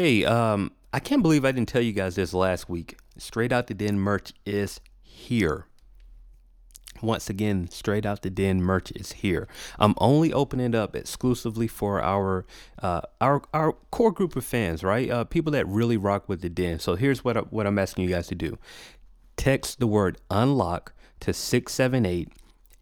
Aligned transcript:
Hey, 0.00 0.24
um, 0.24 0.70
I 0.92 1.00
can't 1.00 1.22
believe 1.22 1.44
I 1.44 1.50
didn't 1.50 1.68
tell 1.68 1.82
you 1.82 1.92
guys 1.92 2.14
this 2.14 2.32
last 2.32 2.68
week. 2.68 3.00
Straight 3.16 3.50
Out 3.50 3.66
the 3.66 3.74
Den 3.74 3.98
merch 3.98 4.32
is 4.46 4.78
here. 5.02 5.66
Once 7.02 7.28
again, 7.28 7.68
Straight 7.68 8.06
Out 8.06 8.22
the 8.22 8.30
Den 8.30 8.62
merch 8.62 8.92
is 8.92 9.10
here. 9.10 9.48
I'm 9.76 9.96
only 9.98 10.32
opening 10.32 10.66
it 10.66 10.74
up 10.76 10.94
exclusively 10.94 11.66
for 11.66 12.00
our 12.00 12.46
uh, 12.80 13.00
our 13.20 13.42
our 13.52 13.72
core 13.90 14.12
group 14.12 14.36
of 14.36 14.44
fans, 14.44 14.84
right? 14.84 15.10
Uh, 15.10 15.24
people 15.24 15.50
that 15.50 15.66
really 15.66 15.96
rock 15.96 16.28
with 16.28 16.42
the 16.42 16.48
Den. 16.48 16.78
So 16.78 16.94
here's 16.94 17.24
what 17.24 17.36
I, 17.36 17.40
what 17.40 17.66
I'm 17.66 17.80
asking 17.80 18.04
you 18.04 18.10
guys 18.10 18.28
to 18.28 18.36
do: 18.36 18.56
text 19.36 19.80
the 19.80 19.88
word 19.88 20.18
unlock 20.30 20.92
to 21.18 21.32
678 21.32 22.28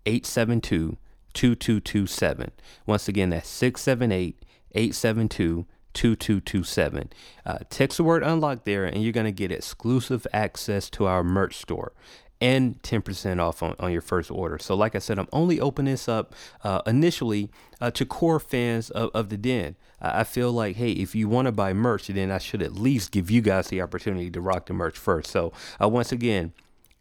872 0.04 0.98
2227. 1.32 2.50
Once 2.84 3.08
again, 3.08 3.30
that's 3.30 3.48
678 3.48 4.44
872 4.72 5.66
2227. 5.96 7.10
Uh, 7.44 7.58
text 7.70 7.96
the 7.96 8.04
word 8.04 8.22
unlock 8.22 8.64
there, 8.64 8.84
and 8.84 9.02
you're 9.02 9.12
going 9.12 9.24
to 9.24 9.32
get 9.32 9.50
exclusive 9.50 10.26
access 10.32 10.90
to 10.90 11.06
our 11.06 11.24
merch 11.24 11.56
store 11.56 11.92
and 12.38 12.80
10% 12.82 13.40
off 13.40 13.62
on, 13.62 13.74
on 13.80 13.90
your 13.90 14.02
first 14.02 14.30
order. 14.30 14.58
So, 14.58 14.74
like 14.74 14.94
I 14.94 14.98
said, 14.98 15.18
I'm 15.18 15.28
only 15.32 15.58
opening 15.58 15.94
this 15.94 16.06
up 16.06 16.34
uh, 16.62 16.82
initially 16.86 17.50
uh, 17.80 17.90
to 17.92 18.04
core 18.04 18.38
fans 18.38 18.90
of, 18.90 19.10
of 19.14 19.30
the 19.30 19.38
Den. 19.38 19.76
I 19.98 20.24
feel 20.24 20.52
like, 20.52 20.76
hey, 20.76 20.92
if 20.92 21.14
you 21.14 21.26
want 21.26 21.46
to 21.46 21.52
buy 21.52 21.72
merch, 21.72 22.08
then 22.08 22.30
I 22.30 22.36
should 22.36 22.62
at 22.62 22.74
least 22.74 23.10
give 23.10 23.30
you 23.30 23.40
guys 23.40 23.68
the 23.68 23.80
opportunity 23.80 24.30
to 24.30 24.40
rock 24.42 24.66
the 24.66 24.74
merch 24.74 24.98
first. 24.98 25.30
So, 25.30 25.54
uh, 25.82 25.88
once 25.88 26.12
again, 26.12 26.52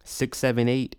678 0.06 0.96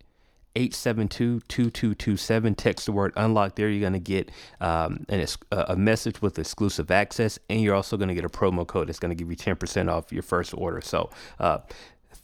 872 0.56 1.40
2227. 1.48 2.54
Text 2.54 2.86
the 2.86 2.92
word 2.92 3.12
unlock 3.16 3.56
there. 3.56 3.68
You're 3.68 3.80
going 3.80 3.92
to 3.92 3.98
get 3.98 4.30
um, 4.60 5.04
an, 5.08 5.26
a 5.52 5.76
message 5.76 6.22
with 6.22 6.38
exclusive 6.38 6.90
access, 6.90 7.38
and 7.50 7.60
you're 7.60 7.74
also 7.74 7.96
going 7.96 8.08
to 8.08 8.14
get 8.14 8.24
a 8.24 8.28
promo 8.28 8.66
code 8.66 8.88
that's 8.88 8.98
going 8.98 9.10
to 9.10 9.14
give 9.14 9.30
you 9.30 9.36
10% 9.36 9.92
off 9.92 10.12
your 10.12 10.22
first 10.22 10.54
order. 10.54 10.80
So, 10.80 11.10
uh, 11.38 11.58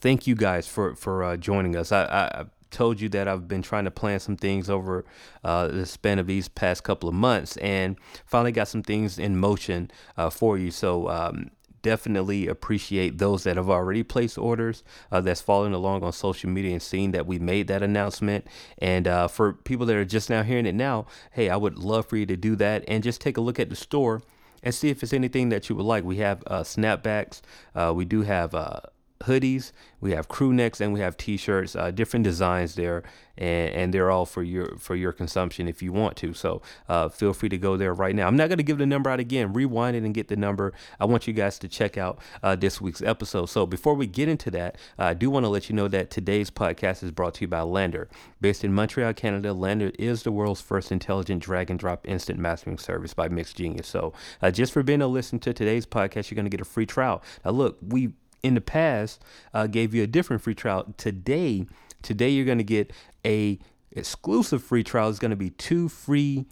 thank 0.01 0.27
you 0.27 0.35
guys 0.35 0.67
for, 0.67 0.95
for 0.97 1.23
uh, 1.23 1.37
joining 1.37 1.77
us. 1.77 1.93
I, 1.93 2.05
I, 2.05 2.45
told 2.71 3.03
you 3.03 3.09
that 3.11 3.29
I've 3.29 3.47
been 3.47 3.61
trying 3.61 3.85
to 3.85 3.91
plan 3.91 4.19
some 4.19 4.35
things 4.35 4.71
over 4.71 5.05
uh, 5.45 5.69
the 5.69 5.85
span 5.85 6.19
of 6.19 6.27
these 6.27 6.49
past 6.49 6.83
couple 6.83 7.07
of 7.07 7.15
months 7.15 7.59
and 7.59 7.97
finally 8.25 8.51
got 8.51 8.67
some 8.67 8.83
things 8.83 9.19
in 9.19 9.37
motion 9.37 9.91
uh, 10.17 10.31
for 10.31 10.57
you. 10.57 10.71
So, 10.71 11.11
um, 11.11 11.51
definitely 11.83 12.47
appreciate 12.47 13.19
those 13.19 13.45
that 13.45 13.57
have 13.57 13.69
already 13.69 14.03
placed 14.03 14.39
orders 14.39 14.83
uh, 15.11 15.21
that's 15.21 15.41
following 15.41 15.75
along 15.75 16.03
on 16.03 16.13
social 16.13 16.49
media 16.51 16.73
and 16.73 16.83
seeing 16.83 17.11
that 17.13 17.27
we 17.27 17.39
made 17.39 17.67
that 17.69 17.83
announcement. 17.83 18.47
And 18.79 19.07
uh, 19.07 19.29
for 19.29 19.53
people 19.53 19.87
that 19.87 19.97
are 19.97 20.05
just 20.05 20.31
now 20.31 20.43
hearing 20.43 20.67
it 20.67 20.75
now 20.75 21.07
hey 21.33 21.49
i 21.49 21.57
would 21.57 21.79
love 21.79 22.07
for 22.07 22.17
you 22.17 22.27
to 22.27 22.37
do 22.37 22.57
that 22.57 22.85
and 22.87 23.03
just 23.03 23.21
take 23.21 23.37
a 23.37 23.41
look 23.41 23.59
at 23.59 23.71
the 23.71 23.77
store 23.77 24.23
and 24.63 24.75
see 24.75 24.91
if 24.91 25.03
it's 25.03 25.13
anything 25.13 25.49
that 25.49 25.69
you 25.69 25.75
would 25.75 25.85
like. 25.85 26.05
We 26.05 26.19
have 26.19 26.43
uh, 26.47 26.61
snapbacks. 26.61 27.41
Uh, 27.75 27.93
we 27.95 28.05
do 28.05 28.23
have 28.23 28.55
uh, 28.55 28.81
hoodies, 29.23 29.73
we 30.01 30.13
have 30.13 30.29
crew 30.29 30.53
necks, 30.53 30.81
and 30.81 30.93
we 30.93 31.01
have 31.01 31.17
t-shirts, 31.17 31.77
uh, 31.77 31.91
different 31.91 32.25
designs 32.25 32.75
there, 32.75 33.03
and, 33.39 33.75
and 33.75 33.95
they're 33.95 34.11
all 34.11 34.27
for 34.27 34.43
your 34.43 34.77
for 34.79 34.95
your 34.95 35.13
consumption 35.13 35.69
if 35.69 35.83
you 35.83 35.93
want 35.93 36.17
to. 36.19 36.35
So 36.35 36.63
uh, 36.89 37.09
feel 37.09 37.33
free 37.33 37.49
to 37.49 37.59
go 37.59 37.77
there 37.77 37.95
right 37.95 38.15
now. 38.15 38.27
I'm 38.27 38.37
not 38.37 38.49
going 38.49 38.59
to 38.59 38.65
give 38.65 38.79
the 38.79 38.87
number 38.87 39.11
out 39.11 39.21
again. 39.21 39.53
Rewind 39.53 39.97
it 39.97 40.03
and 40.03 40.15
get 40.15 40.29
the 40.29 40.37
number. 40.37 40.73
I 41.01 41.05
want 41.05 41.27
you 41.27 41.33
guys 41.33 41.59
to 41.61 41.69
check 41.69 41.97
out 41.97 42.19
uh, 42.43 42.57
this 42.57 42.81
week's 42.81 43.03
episode. 43.03 43.47
So 43.47 43.67
before 43.67 43.95
we 43.95 44.07
get 44.07 44.29
into 44.29 44.51
that, 44.53 44.77
I 44.99 45.15
do 45.15 45.31
want 45.31 45.45
to 45.45 45.49
let 45.49 45.69
you 45.69 45.77
know 45.77 45.89
that 45.89 46.11
today's 46.11 46.51
podcast 46.51 47.03
is 47.03 47.11
brought 47.11 47.35
to 47.35 47.43
you 47.43 47.49
by 47.49 47.61
LANDR, 47.61 48.09
Based 48.41 48.65
in 48.65 48.73
Montreal, 48.73 49.15
Canada, 49.15 49.51
LANDR 49.51 49.95
is 50.01 50.25
the 50.25 50.33
world's 50.33 50.61
first 50.61 50.91
intelligent 50.91 51.41
drag 51.43 51.71
and 51.71 51.79
drop 51.79 52.07
instant 52.09 52.41
mastering 52.41 52.77
service 52.77 53.15
by 53.15 53.29
MixGenius. 53.29 53.85
So 53.85 54.13
uh, 54.43 54.51
just 54.51 54.73
for 54.73 54.83
being 54.83 55.01
a 55.01 55.07
listen 55.07 55.39
to 55.41 55.53
today's 55.53 55.87
podcast, 55.87 56.29
you're 56.29 56.37
going 56.37 56.47
to 56.47 56.51
get 56.51 56.61
a 56.61 56.65
free 56.65 56.87
trial. 56.87 57.23
Now 57.45 57.53
look, 57.53 57.79
we 57.81 58.15
in 58.43 58.55
the 58.55 58.61
past 58.61 59.23
uh, 59.55 59.67
gave 59.67 59.95
you 59.95 60.03
a 60.03 60.07
different 60.07 60.43
free 60.43 60.55
trial. 60.55 60.93
Today, 60.97 61.67
today 62.03 62.31
you're 62.31 62.45
going 62.45 62.59
to 62.59 62.65
get 62.65 62.93
a 63.25 63.59
exclusive 63.93 64.63
free 64.63 64.85
trial. 64.85 65.09
It's 65.09 65.19
going 65.19 65.31
to 65.31 65.37
be 65.37 65.51
two 65.51 65.89
free 65.89 66.47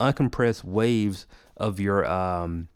uncompressed 0.00 0.64
waves 0.64 1.26
of 1.56 1.80
your 1.80 2.06
um, 2.06 2.68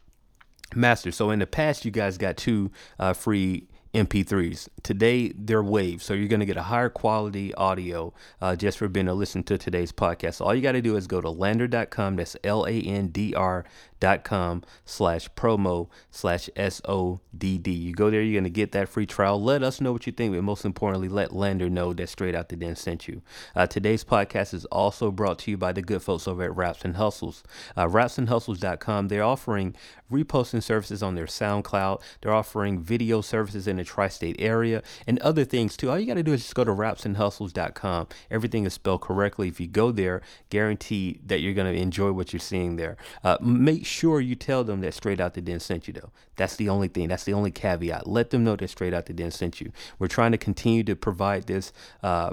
master. 0.74 1.12
So 1.12 1.30
in 1.30 1.38
the 1.38 1.46
past, 1.46 1.84
you 1.84 1.90
guys 1.90 2.18
got 2.18 2.36
two 2.36 2.70
uh, 2.98 3.12
free 3.12 3.68
MP3s. 3.94 4.68
Today, 4.82 5.32
they're 5.34 5.62
waves, 5.62 6.04
so 6.04 6.14
you're 6.14 6.28
going 6.28 6.40
to 6.40 6.46
get 6.46 6.56
a 6.56 6.62
higher 6.62 6.90
quality 6.90 7.54
audio 7.54 8.12
uh, 8.40 8.54
just 8.54 8.78
for 8.78 8.88
being 8.88 9.06
to 9.06 9.14
listen 9.14 9.42
to 9.44 9.56
today's 9.56 9.92
podcast. 9.92 10.34
So 10.34 10.44
all 10.44 10.54
you 10.54 10.60
got 10.60 10.72
to 10.72 10.82
do 10.82 10.96
is 10.96 11.06
go 11.06 11.20
to 11.20 11.28
landr.com. 11.28 12.16
That's 12.16 12.36
L 12.44 12.66
A 12.66 12.80
N 12.80 13.08
D 13.08 13.34
R 13.34 13.64
dot 14.00 14.24
com 14.24 14.62
slash 14.84 15.28
promo 15.30 15.88
slash 16.10 16.48
S-O-D-D. 16.56 17.70
You 17.70 17.92
go 17.92 18.10
there, 18.10 18.22
you're 18.22 18.40
going 18.40 18.44
to 18.44 18.50
get 18.50 18.72
that 18.72 18.88
free 18.88 19.06
trial. 19.06 19.42
Let 19.42 19.62
us 19.62 19.80
know 19.80 19.92
what 19.92 20.06
you 20.06 20.12
think, 20.12 20.34
but 20.34 20.42
most 20.42 20.64
importantly, 20.64 21.08
let 21.08 21.30
LANDR 21.30 21.70
know 21.70 21.92
that 21.92 22.08
Straight 22.08 22.34
Out 22.34 22.48
the 22.48 22.56
Den 22.56 22.76
sent 22.76 23.08
you. 23.08 23.22
Uh, 23.54 23.66
today's 23.66 24.04
podcast 24.04 24.54
is 24.54 24.64
also 24.66 25.10
brought 25.10 25.38
to 25.40 25.50
you 25.50 25.56
by 25.56 25.72
the 25.72 25.82
good 25.82 26.02
folks 26.02 26.26
over 26.28 26.42
at 26.44 26.56
Raps 26.56 26.84
and 26.84 26.96
Hustles. 26.96 27.42
Uh, 27.76 27.86
rapsandhustles.com, 27.86 29.08
they're 29.08 29.22
offering 29.22 29.74
reposting 30.10 30.62
services 30.62 31.02
on 31.02 31.14
their 31.14 31.26
SoundCloud. 31.26 32.00
They're 32.20 32.34
offering 32.34 32.80
video 32.80 33.20
services 33.20 33.66
in 33.68 33.76
the 33.76 33.84
tri-state 33.84 34.36
area 34.38 34.82
and 35.06 35.18
other 35.20 35.44
things 35.44 35.76
too. 35.76 35.90
All 35.90 35.98
you 35.98 36.06
got 36.06 36.14
to 36.14 36.22
do 36.22 36.32
is 36.32 36.42
just 36.42 36.54
go 36.54 36.64
to 36.64 36.72
rapsandhustles.com. 36.72 38.08
Everything 38.30 38.64
is 38.64 38.74
spelled 38.74 39.02
correctly. 39.02 39.48
If 39.48 39.60
you 39.60 39.66
go 39.66 39.92
there, 39.92 40.22
guarantee 40.50 41.20
that 41.26 41.40
you're 41.40 41.54
going 41.54 41.72
to 41.72 41.80
enjoy 41.80 42.12
what 42.12 42.32
you're 42.32 42.40
seeing 42.40 42.76
there. 42.76 42.96
Uh, 43.22 43.36
make 43.40 43.84
sure 43.88 44.20
you 44.20 44.34
tell 44.34 44.64
them 44.64 44.80
that 44.82 44.94
Straight 44.94 45.20
Out 45.20 45.34
the 45.34 45.40
Den 45.40 45.60
sent 45.60 45.88
you, 45.88 45.94
though. 45.94 46.10
That's 46.36 46.56
the 46.56 46.68
only 46.68 46.88
thing. 46.88 47.08
That's 47.08 47.24
the 47.24 47.32
only 47.32 47.50
caveat. 47.50 48.06
Let 48.06 48.30
them 48.30 48.44
know 48.44 48.56
that 48.56 48.68
Straight 48.68 48.94
Out 48.94 49.06
the 49.06 49.12
Den 49.12 49.30
sent 49.30 49.60
you. 49.60 49.72
We're 49.98 50.08
trying 50.08 50.32
to 50.32 50.38
continue 50.38 50.84
to 50.84 50.94
provide 50.94 51.46
this. 51.46 51.72
Uh, 52.02 52.32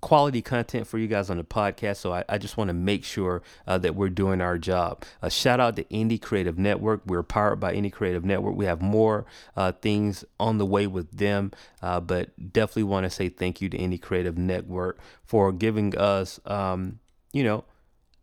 quality 0.00 0.40
content 0.40 0.86
for 0.86 0.98
you 0.98 1.06
guys 1.06 1.30
on 1.30 1.36
the 1.36 1.44
podcast. 1.44 1.96
So 1.96 2.12
I, 2.12 2.24
I 2.28 2.38
just 2.38 2.56
want 2.56 2.68
to 2.68 2.74
make 2.74 3.04
sure 3.04 3.42
uh, 3.66 3.78
that 3.78 3.94
we're 3.94 4.08
doing 4.08 4.40
our 4.40 4.58
job. 4.58 5.04
A 5.22 5.30
shout 5.30 5.60
out 5.60 5.76
to 5.76 5.84
Indie 5.84 6.20
Creative 6.20 6.58
Network. 6.58 7.02
We're 7.06 7.22
powered 7.22 7.60
by 7.60 7.74
Indie 7.74 7.92
Creative 7.92 8.24
Network. 8.24 8.56
We 8.56 8.64
have 8.64 8.80
more 8.80 9.26
uh, 9.56 9.72
things 9.72 10.24
on 10.38 10.58
the 10.58 10.66
way 10.66 10.86
with 10.86 11.10
them, 11.10 11.52
uh, 11.82 12.00
but 12.00 12.52
definitely 12.52 12.84
want 12.84 13.04
to 13.04 13.10
say 13.10 13.28
thank 13.28 13.60
you 13.60 13.68
to 13.68 13.78
Indie 13.78 14.00
Creative 14.00 14.36
Network 14.36 14.98
for 15.24 15.52
giving 15.52 15.96
us, 15.96 16.40
um, 16.46 16.98
you 17.32 17.44
know, 17.44 17.64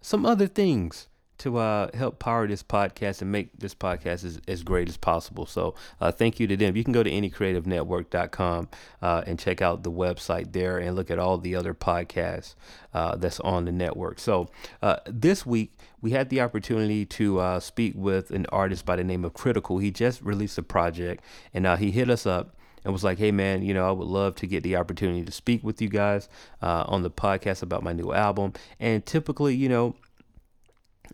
some 0.01 0.25
other 0.25 0.47
things 0.47 1.07
to 1.39 1.57
uh, 1.57 1.89
help 1.95 2.19
power 2.19 2.47
this 2.47 2.63
podcast 2.63 3.21
and 3.21 3.31
make 3.31 3.57
this 3.57 3.75
podcast 3.75 4.23
as, 4.23 4.39
as 4.47 4.63
great 4.63 4.89
as 4.89 4.97
possible. 4.97 5.45
So 5.45 5.75
uh, 6.01 6.11
thank 6.11 6.39
you 6.39 6.47
to 6.47 6.57
them. 6.57 6.75
You 6.75 6.83
can 6.83 6.93
go 6.93 7.03
to 7.03 7.09
indiecreativenetwork.com 7.09 8.69
uh, 9.01 9.23
and 9.25 9.39
check 9.39 9.61
out 9.61 9.83
the 9.83 9.91
website 9.91 10.53
there 10.53 10.77
and 10.77 10.95
look 10.95 11.11
at 11.11 11.19
all 11.19 11.37
the 11.37 11.55
other 11.55 11.73
podcasts 11.73 12.55
uh, 12.93 13.15
that's 13.15 13.39
on 13.41 13.65
the 13.65 13.71
network. 13.71 14.19
So 14.19 14.49
uh, 14.81 14.97
this 15.05 15.45
week 15.45 15.73
we 16.01 16.11
had 16.11 16.29
the 16.29 16.41
opportunity 16.41 17.05
to 17.05 17.39
uh, 17.39 17.59
speak 17.59 17.93
with 17.95 18.31
an 18.31 18.45
artist 18.51 18.85
by 18.85 18.95
the 18.95 19.03
name 19.03 19.25
of 19.25 19.33
Critical. 19.33 19.77
He 19.77 19.91
just 19.91 20.21
released 20.21 20.57
a 20.57 20.63
project 20.63 21.23
and 21.53 21.67
he 21.79 21.91
hit 21.91 22.09
us 22.09 22.25
up 22.25 22.57
and 22.87 22.93
was 22.93 23.03
like, 23.03 23.17
hey, 23.17 23.31
man, 23.31 23.63
you 23.63 23.73
know, 23.73 23.85
I 23.85 23.91
would 23.91 24.07
love 24.07 24.35
to 24.35 24.47
get 24.47 24.63
the 24.63 24.77
opportunity 24.77 25.23
to 25.25 25.31
speak 25.31 25.61
with 25.61 25.81
you 25.81 25.89
guys 25.89 26.29
uh, 26.61 26.85
on 26.87 27.03
the 27.03 27.11
podcast 27.11 27.61
about 27.61 27.83
my 27.83 27.91
new 27.91 28.13
album. 28.13 28.53
And 28.79 29.05
typically, 29.05 29.55
you 29.55 29.67
know, 29.67 29.95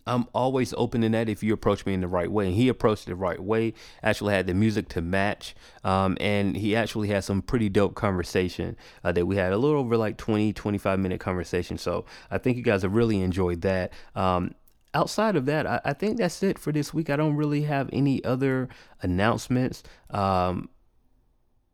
I'm 0.05 0.25
always 0.33 0.73
open 0.77 1.01
to 1.01 1.09
that 1.09 1.29
if 1.29 1.43
you 1.43 1.53
approach 1.53 1.85
me 1.85 1.93
in 1.93 2.01
the 2.01 2.07
right 2.07 2.31
way. 2.31 2.47
And 2.47 2.55
he 2.55 2.67
approached 2.69 3.03
it 3.03 3.11
the 3.11 3.15
right 3.15 3.39
way, 3.39 3.73
actually 4.01 4.33
had 4.33 4.47
the 4.47 4.53
music 4.53 4.89
to 4.89 5.01
match. 5.01 5.55
Um, 5.83 6.17
and 6.19 6.55
he 6.55 6.75
actually 6.75 7.09
had 7.09 7.23
some 7.23 7.41
pretty 7.41 7.69
dope 7.69 7.95
conversation 7.95 8.75
uh, 9.03 9.11
that 9.11 9.25
we 9.25 9.35
had 9.35 9.53
a 9.53 9.57
little 9.57 9.79
over 9.79 9.97
like 9.97 10.17
20, 10.17 10.53
25 10.53 10.99
minute 10.99 11.19
conversation. 11.19 11.77
So 11.77 12.05
I 12.31 12.37
think 12.37 12.57
you 12.57 12.63
guys 12.63 12.81
have 12.81 12.93
really 12.93 13.21
enjoyed 13.21 13.61
that. 13.61 13.93
Um, 14.15 14.55
outside 14.93 15.35
of 15.35 15.45
that, 15.45 15.65
I, 15.65 15.81
I, 15.85 15.93
think 15.93 16.17
that's 16.17 16.43
it 16.43 16.59
for 16.59 16.71
this 16.71 16.93
week. 16.93 17.09
I 17.09 17.15
don't 17.15 17.35
really 17.35 17.63
have 17.63 17.89
any 17.91 18.23
other 18.23 18.69
announcements. 19.01 19.83
Um, 20.09 20.69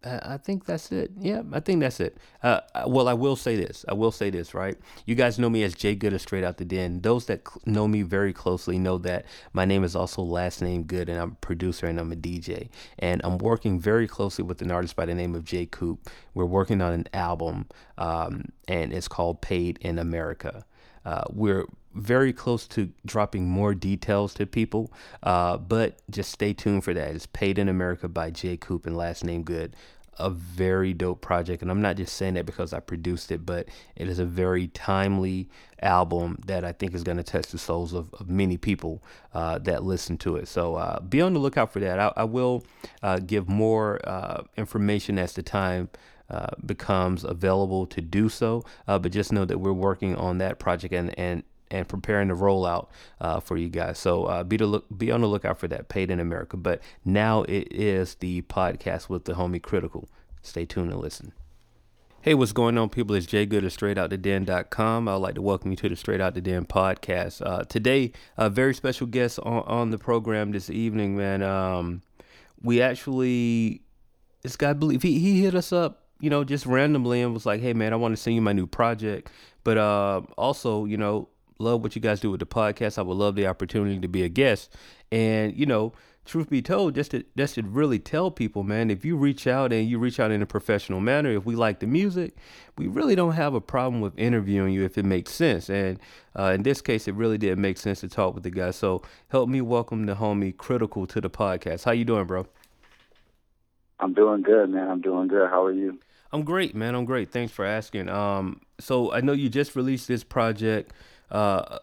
I 0.01 0.37
think 0.37 0.65
that's 0.65 0.93
it. 0.93 1.11
Yeah, 1.19 1.41
I 1.51 1.59
think 1.59 1.81
that's 1.81 1.99
it. 1.99 2.17
Uh, 2.41 2.61
well, 2.87 3.09
I 3.09 3.13
will 3.13 3.35
say 3.35 3.57
this. 3.57 3.83
I 3.87 3.93
will 3.93 4.11
say 4.11 4.29
this, 4.29 4.53
right? 4.53 4.77
You 5.05 5.13
guys 5.13 5.37
know 5.37 5.49
me 5.49 5.61
as 5.63 5.73
Jay 5.73 5.93
Good 5.93 6.13
of 6.13 6.21
Straight 6.21 6.43
Out 6.43 6.55
the 6.55 6.63
Den. 6.63 7.01
Those 7.01 7.25
that 7.25 7.41
know 7.65 7.85
me 7.85 8.01
very 8.03 8.31
closely 8.31 8.79
know 8.79 8.97
that 8.99 9.25
my 9.51 9.65
name 9.65 9.83
is 9.83 9.97
also 9.97 10.21
last 10.21 10.61
name 10.61 10.83
Good, 10.83 11.09
and 11.09 11.19
I'm 11.19 11.31
a 11.31 11.35
producer 11.35 11.85
and 11.85 11.99
I'm 11.99 12.13
a 12.13 12.15
DJ. 12.15 12.69
And 12.97 13.19
I'm 13.25 13.39
working 13.39 13.77
very 13.77 14.07
closely 14.07 14.43
with 14.45 14.61
an 14.61 14.71
artist 14.71 14.95
by 14.95 15.05
the 15.05 15.15
name 15.15 15.35
of 15.35 15.43
Jay 15.43 15.65
Coop. 15.65 16.09
We're 16.33 16.45
working 16.45 16.81
on 16.81 16.93
an 16.93 17.07
album, 17.13 17.67
um, 17.97 18.45
and 18.69 18.93
it's 18.93 19.09
called 19.09 19.41
Paid 19.41 19.79
in 19.81 19.99
America. 19.99 20.65
Uh, 21.03 21.23
we're 21.29 21.65
very 21.99 22.33
close 22.33 22.67
to 22.69 22.91
dropping 23.05 23.47
more 23.47 23.73
details 23.75 24.33
to 24.35 24.45
people, 24.45 24.91
uh, 25.23 25.57
but 25.57 25.99
just 26.09 26.31
stay 26.31 26.53
tuned 26.53 26.83
for 26.83 26.93
that. 26.93 27.15
It's 27.15 27.27
Paid 27.27 27.57
in 27.59 27.69
America 27.69 28.07
by 28.07 28.31
Jay 28.31 28.57
Coop 28.57 28.85
and 28.85 28.95
Last 28.97 29.23
Name 29.23 29.43
Good. 29.43 29.75
a 30.19 30.29
very 30.29 30.93
dope 30.93 31.21
project, 31.21 31.61
and 31.61 31.71
I'm 31.71 31.81
not 31.81 31.95
just 31.95 32.15
saying 32.15 32.33
that 32.33 32.45
because 32.45 32.73
I 32.73 32.81
produced 32.81 33.31
it, 33.31 33.45
but 33.45 33.69
it 33.95 34.07
is 34.09 34.19
a 34.19 34.25
very 34.25 34.67
timely 34.67 35.47
album 35.81 36.37
that 36.45 36.65
I 36.65 36.73
think 36.73 36.93
is 36.93 37.03
going 37.03 37.17
to 37.17 37.23
touch 37.23 37.47
the 37.47 37.57
souls 37.57 37.93
of, 37.93 38.13
of 38.15 38.29
many 38.29 38.57
people 38.57 39.01
uh, 39.33 39.59
that 39.59 39.83
listen 39.83 40.17
to 40.19 40.35
it. 40.35 40.47
So 40.49 40.75
uh, 40.75 40.99
be 40.99 41.21
on 41.21 41.33
the 41.33 41.39
lookout 41.39 41.71
for 41.71 41.79
that. 41.79 41.99
I, 41.99 42.11
I 42.17 42.23
will 42.25 42.65
uh, 43.01 43.19
give 43.19 43.47
more 43.47 44.01
uh, 44.03 44.43
information 44.57 45.17
as 45.17 45.33
the 45.33 45.43
time. 45.43 45.89
Uh, 46.31 46.45
becomes 46.63 47.23
available 47.23 47.87
to 47.87 48.01
do 48.01 48.29
so, 48.29 48.63
uh, 48.87 48.99
but 48.99 49.11
just 49.11 49.33
know 49.33 49.45
that 49.45 49.57
we're 49.57 49.73
working 49.73 50.15
on 50.15 50.37
that 50.37 50.59
project 50.59 50.93
and, 50.93 51.17
and 51.17 51.41
and 51.71 51.87
preparing 51.87 52.29
the 52.29 52.33
rollout 52.33 52.87
uh, 53.21 53.39
for 53.39 53.57
you 53.57 53.69
guys. 53.69 53.97
So 53.97 54.25
uh, 54.25 54.43
be 54.43 54.57
to 54.57 54.65
look, 54.65 54.85
be 54.95 55.11
on 55.11 55.21
the 55.21 55.27
lookout 55.27 55.59
for 55.59 55.67
that. 55.67 55.89
Paid 55.89 56.11
in 56.11 56.19
America. 56.19 56.57
But 56.57 56.81
now 57.05 57.43
it 57.43 57.67
is 57.71 58.15
the 58.15 58.41
podcast 58.43 59.09
with 59.09 59.25
the 59.25 59.33
homie 59.33 59.61
Critical. 59.61 60.07
Stay 60.41 60.65
tuned 60.65 60.91
and 60.91 60.99
listen. 60.99 61.33
Hey, 62.21 62.33
what's 62.33 62.51
going 62.51 62.77
on, 62.77 62.89
people? 62.89 63.15
It's 63.15 63.25
Jay 63.25 63.45
Good 63.45 63.63
of 63.63 63.71
StraightOutTheDen.com. 63.71 65.07
I'd 65.07 65.15
like 65.15 65.35
to 65.35 65.41
welcome 65.41 65.71
you 65.71 65.77
to 65.77 65.87
the 65.87 65.95
Straight 65.95 66.19
Out 66.19 66.33
the 66.33 66.41
Den 66.41 66.65
podcast. 66.65 67.41
Uh, 67.45 67.63
today, 67.63 68.11
a 68.37 68.49
very 68.49 68.73
special 68.73 69.07
guest 69.07 69.39
on, 69.39 69.63
on 69.63 69.91
the 69.91 69.97
program 69.97 70.51
this 70.51 70.69
evening, 70.69 71.15
man. 71.15 71.41
Um, 71.41 72.01
we 72.61 72.81
actually, 72.81 73.83
this 74.41 74.57
guy, 74.57 74.73
believe 74.73 75.01
he, 75.01 75.19
he 75.19 75.41
hit 75.41 75.55
us 75.55 75.71
up, 75.71 76.03
you 76.19 76.29
know, 76.29 76.43
just 76.43 76.65
randomly 76.65 77.21
and 77.21 77.33
was 77.33 77.45
like, 77.45 77.61
hey, 77.61 77.71
man, 77.71 77.93
I 77.93 77.95
want 77.95 78.11
to 78.17 78.21
send 78.21 78.35
you 78.35 78.41
my 78.41 78.51
new 78.51 78.67
project. 78.67 79.31
But 79.63 79.77
uh, 79.77 80.21
also, 80.37 80.83
you 80.83 80.97
know, 80.97 81.29
love 81.59 81.81
what 81.81 81.93
you 81.93 82.01
guys 82.01 82.21
do 82.21 82.31
with 82.31 82.39
the 82.39 82.45
podcast. 82.45 82.97
I 82.97 83.01
would 83.01 83.17
love 83.17 83.35
the 83.35 83.45
opportunity 83.45 83.99
to 83.99 84.07
be 84.07 84.23
a 84.23 84.29
guest. 84.29 84.73
And, 85.11 85.53
you 85.55 85.65
know, 85.65 85.91
truth 86.25 86.49
be 86.49 86.61
told, 86.61 86.95
just 86.95 87.11
to 87.11 87.25
just 87.35 87.55
to 87.55 87.63
really 87.63 87.99
tell 87.99 88.31
people, 88.31 88.63
man, 88.63 88.89
if 88.89 89.03
you 89.03 89.17
reach 89.17 89.45
out 89.45 89.73
and 89.73 89.89
you 89.89 89.99
reach 89.99 90.21
out 90.21 90.31
in 90.31 90.41
a 90.41 90.45
professional 90.45 91.01
manner, 91.01 91.31
if 91.31 91.45
we 91.45 91.55
like 91.55 91.79
the 91.79 91.87
music, 91.87 92.35
we 92.77 92.87
really 92.87 93.13
don't 93.13 93.33
have 93.33 93.53
a 93.53 93.61
problem 93.61 93.99
with 93.99 94.17
interviewing 94.17 94.73
you 94.73 94.85
if 94.85 94.97
it 94.97 95.03
makes 95.03 95.33
sense. 95.33 95.69
And 95.69 95.99
uh, 96.37 96.53
in 96.55 96.63
this 96.63 96.81
case, 96.81 97.09
it 97.09 97.15
really 97.15 97.37
did 97.37 97.57
make 97.59 97.77
sense 97.77 97.99
to 98.01 98.07
talk 98.07 98.35
with 98.35 98.43
the 98.43 98.51
guy. 98.51 98.71
So 98.71 99.01
help 99.27 99.49
me 99.49 99.59
welcome 99.59 100.05
the 100.05 100.15
homie 100.15 100.55
Critical 100.55 101.05
to 101.07 101.19
the 101.19 101.29
podcast. 101.29 101.83
How 101.83 101.91
you 101.91 102.05
doing, 102.05 102.25
bro? 102.25 102.47
I'm 103.99 104.13
doing 104.13 104.43
good, 104.43 104.69
man. 104.69 104.87
I'm 104.87 105.01
doing 105.01 105.27
good. 105.27 105.49
How 105.49 105.65
are 105.65 105.73
you? 105.73 105.99
I'm 106.31 106.43
great, 106.43 106.73
man. 106.73 106.95
I'm 106.95 107.03
great. 107.03 107.31
Thanks 107.31 107.51
for 107.51 107.65
asking. 107.65 108.07
Um, 108.07 108.61
so 108.79 109.11
I 109.11 109.19
know 109.19 109.33
you 109.33 109.49
just 109.49 109.75
released 109.75 110.07
this 110.07 110.23
project 110.23 110.93
uh, 111.31 111.79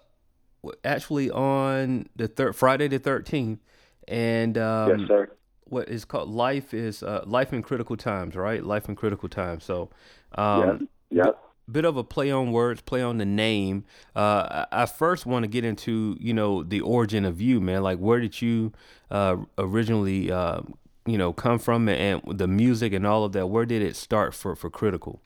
actually 0.85 1.31
on 1.31 2.09
the 2.17 2.29
third 2.29 2.57
Friday 2.57 2.89
the 2.89 2.99
thirteenth, 2.99 3.61
and 4.09 4.59
um, 4.59 5.01
yes, 5.01 5.09
sir. 5.09 5.31
What 5.69 5.89
is 5.89 6.05
called 6.05 6.29
life 6.29 6.73
is 6.73 7.03
uh, 7.03 7.25
life 7.27 7.53
in 7.53 7.63
critical 7.63 7.97
times, 7.97 8.37
right? 8.37 8.63
Life 8.63 8.89
in 8.89 8.95
critical 8.95 9.29
times. 9.29 9.65
So, 9.65 9.91
um, 10.37 10.89
yeah, 11.11 11.25
yeah. 11.25 11.31
Bit 11.69 11.85
of 11.85 11.97
a 11.97 12.05
play 12.05 12.31
on 12.31 12.53
words, 12.53 12.81
play 12.81 13.03
on 13.03 13.19
the 13.19 13.25
name. 13.25 13.85
Uh, 14.15 14.67
I 14.71 14.87
first 14.87 15.27
want 15.27 15.43
to 15.43 15.49
get 15.49 15.65
into 15.65 16.17
you 16.21 16.33
know 16.33 16.63
the 16.63 16.81
origin 16.81 17.25
of 17.25 17.41
you, 17.41 17.61
man. 17.61 17.83
Like, 17.83 17.99
where 17.99 18.21
did 18.21 18.41
you 18.41 18.73
uh, 19.11 19.39
originally, 19.59 20.31
uh, 20.31 20.61
you 21.05 21.19
know, 21.19 21.33
come 21.33 21.59
from, 21.59 21.89
and 21.89 22.23
the 22.27 22.47
music 22.47 22.93
and 22.93 23.05
all 23.05 23.25
of 23.25 23.33
that? 23.33 23.49
Where 23.49 23.67
did 23.67 23.83
it 23.83 23.97
start 23.97 24.35
for 24.35 24.55
for 24.55 24.71
critical? 24.71 25.21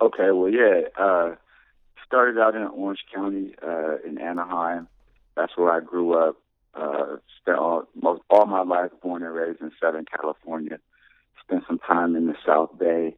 Okay, 0.00 0.30
well, 0.30 0.50
yeah. 0.50 1.34
Started 2.06 2.40
out 2.40 2.54
in 2.54 2.62
Orange 2.62 3.04
County 3.12 3.54
uh, 3.62 3.96
in 4.06 4.18
Anaheim. 4.18 4.88
That's 5.36 5.56
where 5.56 5.72
I 5.72 5.80
grew 5.80 6.14
up. 6.14 6.36
Uh, 6.74 7.16
spent 7.40 7.58
all, 7.58 7.84
most, 8.00 8.22
all 8.30 8.46
my 8.46 8.62
life 8.62 8.90
born 9.02 9.22
and 9.22 9.34
raised 9.34 9.60
in 9.60 9.72
Southern 9.80 10.04
California. 10.04 10.78
Spent 11.42 11.64
some 11.66 11.78
time 11.78 12.14
in 12.14 12.26
the 12.26 12.34
South 12.44 12.78
Bay, 12.78 13.16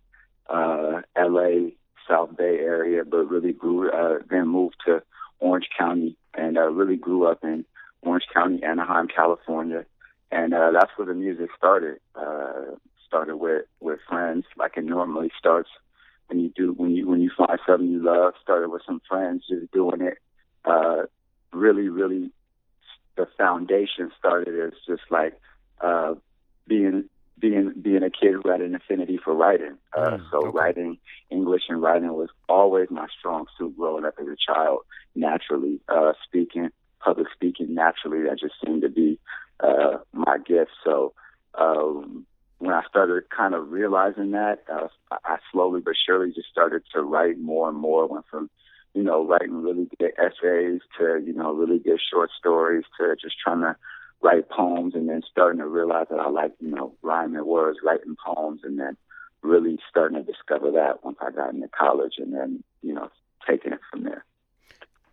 uh, 0.48 1.02
LA, 1.18 1.70
South 2.08 2.36
Bay 2.36 2.58
area, 2.60 3.04
but 3.04 3.28
really 3.28 3.52
grew, 3.52 3.90
uh, 3.90 4.20
then 4.30 4.48
moved 4.48 4.76
to 4.86 5.02
Orange 5.40 5.68
County 5.76 6.16
and 6.34 6.56
uh, 6.56 6.70
really 6.70 6.96
grew 6.96 7.26
up 7.26 7.42
in 7.42 7.64
Orange 8.02 8.26
County, 8.32 8.62
Anaheim, 8.62 9.08
California. 9.08 9.84
And 10.30 10.54
uh, 10.54 10.70
that's 10.72 10.90
where 10.96 11.06
the 11.06 11.14
music 11.14 11.50
started. 11.56 11.98
Uh, 12.14 12.76
started 13.06 13.36
with, 13.36 13.64
with 13.80 13.98
friends, 14.08 14.44
like 14.56 14.76
it 14.76 14.84
normally 14.84 15.30
starts 15.38 15.70
when 16.28 16.40
you 16.40 16.50
do 16.54 16.72
when 16.72 16.90
you 16.90 17.08
when 17.08 17.20
you 17.20 17.30
find 17.36 17.58
something 17.66 17.90
you 17.90 18.02
love. 18.02 18.34
Started 18.42 18.68
with 18.68 18.82
some 18.86 19.00
friends, 19.08 19.44
just 19.48 19.70
doing 19.72 20.00
it. 20.00 20.18
Uh, 20.64 21.02
really, 21.52 21.88
really, 21.88 22.30
the 23.16 23.26
foundation 23.36 24.10
started 24.18 24.58
as 24.60 24.72
just 24.86 25.02
like 25.10 25.38
uh, 25.80 26.14
being 26.66 27.04
being 27.38 27.72
being 27.80 28.02
a 28.02 28.10
kid 28.10 28.34
who 28.34 28.50
had 28.50 28.60
an 28.60 28.74
affinity 28.74 29.18
for 29.22 29.34
writing. 29.34 29.76
Uh, 29.96 30.10
mm, 30.10 30.30
so 30.30 30.38
okay. 30.38 30.58
writing 30.58 30.98
English 31.30 31.62
and 31.68 31.80
writing 31.80 32.12
was 32.12 32.30
always 32.48 32.88
my 32.90 33.06
strong 33.18 33.46
suit 33.58 33.76
growing 33.76 34.04
up 34.04 34.14
as 34.20 34.26
a 34.26 34.36
child. 34.36 34.80
Naturally, 35.14 35.80
uh, 35.88 36.12
speaking, 36.24 36.68
public 37.00 37.28
speaking, 37.34 37.74
naturally 37.74 38.24
that 38.24 38.38
just 38.38 38.54
seemed 38.64 38.82
to 38.82 38.88
be 38.88 39.18
uh, 39.60 39.98
my 40.12 40.38
gift. 40.38 40.70
So 40.84 41.14
um, 41.54 42.26
when 42.58 42.72
I 42.72 42.82
started 42.88 43.24
kind 43.30 43.54
of 43.54 43.70
realizing 43.70 44.32
that, 44.32 44.64
uh, 44.72 44.88
I 45.10 45.38
slowly 45.52 45.80
but 45.80 45.94
surely 46.06 46.32
just 46.32 46.48
started 46.50 46.82
to 46.94 47.02
write 47.02 47.38
more 47.38 47.68
and 47.68 47.78
more. 47.78 48.06
Went 48.06 48.26
from, 48.30 48.50
you 48.94 49.02
know, 49.02 49.26
writing 49.26 49.62
really 49.62 49.88
good 49.98 50.12
essays 50.18 50.80
to, 50.98 51.22
you 51.24 51.32
know, 51.32 51.52
really 51.52 51.78
good 51.78 52.00
short 52.12 52.30
stories 52.38 52.84
to 52.98 53.16
just 53.20 53.36
trying 53.42 53.60
to 53.60 53.76
write 54.20 54.48
poems 54.48 54.94
and 54.94 55.08
then 55.08 55.22
starting 55.30 55.60
to 55.60 55.66
realize 55.66 56.06
that 56.10 56.18
I 56.18 56.28
like, 56.28 56.52
you 56.60 56.70
know, 56.70 56.94
rhyming 57.02 57.46
words, 57.46 57.78
writing 57.84 58.16
poems, 58.24 58.62
and 58.64 58.78
then 58.78 58.96
really 59.42 59.78
starting 59.88 60.18
to 60.18 60.24
discover 60.24 60.72
that 60.72 61.04
once 61.04 61.18
I 61.20 61.30
got 61.30 61.54
into 61.54 61.68
college 61.68 62.14
and 62.18 62.34
then, 62.34 62.64
you 62.82 62.92
know, 62.92 63.08
taking 63.48 63.72
it 63.72 63.80
from 63.90 64.02
there. 64.02 64.24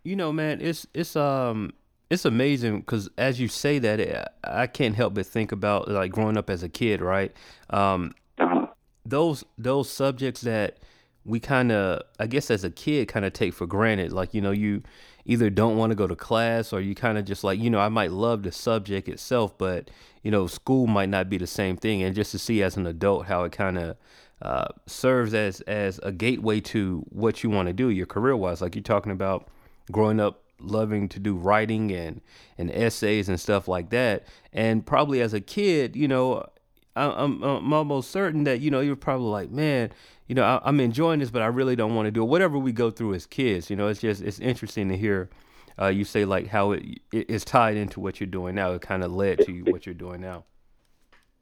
You 0.02 0.16
know, 0.16 0.32
man, 0.32 0.60
it's 0.60 0.86
it's 0.94 1.16
um 1.16 1.72
it's 2.10 2.24
amazing 2.24 2.80
because 2.80 3.08
as 3.18 3.40
you 3.40 3.48
say 3.48 3.78
that, 3.80 4.34
I 4.44 4.66
can't 4.66 4.94
help 4.94 5.14
but 5.14 5.26
think 5.26 5.52
about 5.52 5.88
like 5.88 6.12
growing 6.12 6.36
up 6.36 6.48
as 6.50 6.62
a 6.62 6.68
kid, 6.68 7.00
right? 7.00 7.32
Um, 7.70 8.14
uh-huh. 8.38 8.68
Those 9.04 9.44
those 9.58 9.90
subjects 9.90 10.42
that 10.42 10.78
we 11.24 11.40
kind 11.40 11.72
of, 11.72 12.02
I 12.20 12.28
guess, 12.28 12.50
as 12.50 12.62
a 12.62 12.70
kid, 12.70 13.08
kind 13.08 13.24
of 13.24 13.32
take 13.32 13.54
for 13.54 13.66
granted. 13.66 14.12
Like 14.12 14.34
you 14.34 14.40
know, 14.40 14.52
you 14.52 14.82
either 15.24 15.50
don't 15.50 15.76
want 15.76 15.90
to 15.90 15.96
go 15.96 16.06
to 16.06 16.14
class 16.14 16.72
or 16.72 16.80
you 16.80 16.94
kind 16.94 17.18
of 17.18 17.24
just 17.24 17.42
like 17.42 17.58
you 17.58 17.70
know, 17.70 17.80
I 17.80 17.88
might 17.88 18.12
love 18.12 18.44
the 18.44 18.52
subject 18.52 19.08
itself, 19.08 19.58
but 19.58 19.90
you 20.22 20.30
know, 20.30 20.46
school 20.46 20.86
might 20.86 21.08
not 21.08 21.28
be 21.28 21.38
the 21.38 21.46
same 21.46 21.76
thing. 21.76 22.02
And 22.02 22.14
just 22.14 22.30
to 22.32 22.38
see 22.38 22.62
as 22.62 22.76
an 22.76 22.86
adult 22.86 23.26
how 23.26 23.42
it 23.42 23.52
kind 23.52 23.78
of 23.78 23.96
uh, 24.42 24.68
serves 24.86 25.34
as 25.34 25.60
as 25.62 25.98
a 26.04 26.12
gateway 26.12 26.60
to 26.60 27.04
what 27.08 27.42
you 27.42 27.50
want 27.50 27.66
to 27.66 27.72
do, 27.72 27.90
your 27.90 28.06
career 28.06 28.36
wise. 28.36 28.62
Like 28.62 28.76
you're 28.76 28.82
talking 28.82 29.12
about 29.12 29.48
growing 29.90 30.20
up 30.20 30.42
loving 30.60 31.08
to 31.10 31.18
do 31.18 31.34
writing 31.34 31.92
and 31.92 32.20
and 32.58 32.70
essays 32.70 33.28
and 33.28 33.40
stuff 33.40 33.68
like 33.68 33.90
that. 33.90 34.26
And 34.52 34.84
probably 34.84 35.20
as 35.20 35.34
a 35.34 35.40
kid, 35.40 35.96
you 35.96 36.08
know, 36.08 36.46
I'm 36.94 37.42
I'm 37.42 37.72
almost 37.72 38.10
certain 38.10 38.44
that 38.44 38.60
you 38.60 38.70
know 38.70 38.80
you're 38.80 38.96
probably 38.96 39.28
like, 39.28 39.50
man, 39.50 39.90
you 40.26 40.34
know, 40.34 40.42
I, 40.42 40.68
am 40.68 40.80
enjoying 40.80 41.20
this, 41.20 41.30
but 41.30 41.42
I 41.42 41.46
really 41.46 41.76
don't 41.76 41.94
want 41.94 42.06
to 42.06 42.10
do 42.10 42.22
it. 42.22 42.26
Whatever 42.26 42.58
we 42.58 42.72
go 42.72 42.90
through 42.90 43.14
as 43.14 43.26
kids, 43.26 43.70
you 43.70 43.76
know, 43.76 43.88
it's 43.88 44.00
just 44.00 44.22
it's 44.22 44.40
interesting 44.40 44.88
to 44.88 44.96
hear. 44.96 45.30
Uh, 45.78 45.88
you 45.88 46.06
say 46.06 46.24
like 46.24 46.46
how 46.46 46.72
it, 46.72 46.82
it 47.12 47.28
is 47.28 47.44
tied 47.44 47.76
into 47.76 48.00
what 48.00 48.18
you're 48.18 48.26
doing 48.26 48.54
now. 48.54 48.72
It 48.72 48.80
kind 48.80 49.04
of 49.04 49.12
led 49.12 49.40
to 49.44 49.60
what 49.64 49.84
you're 49.84 49.94
doing 49.94 50.22
now. 50.22 50.44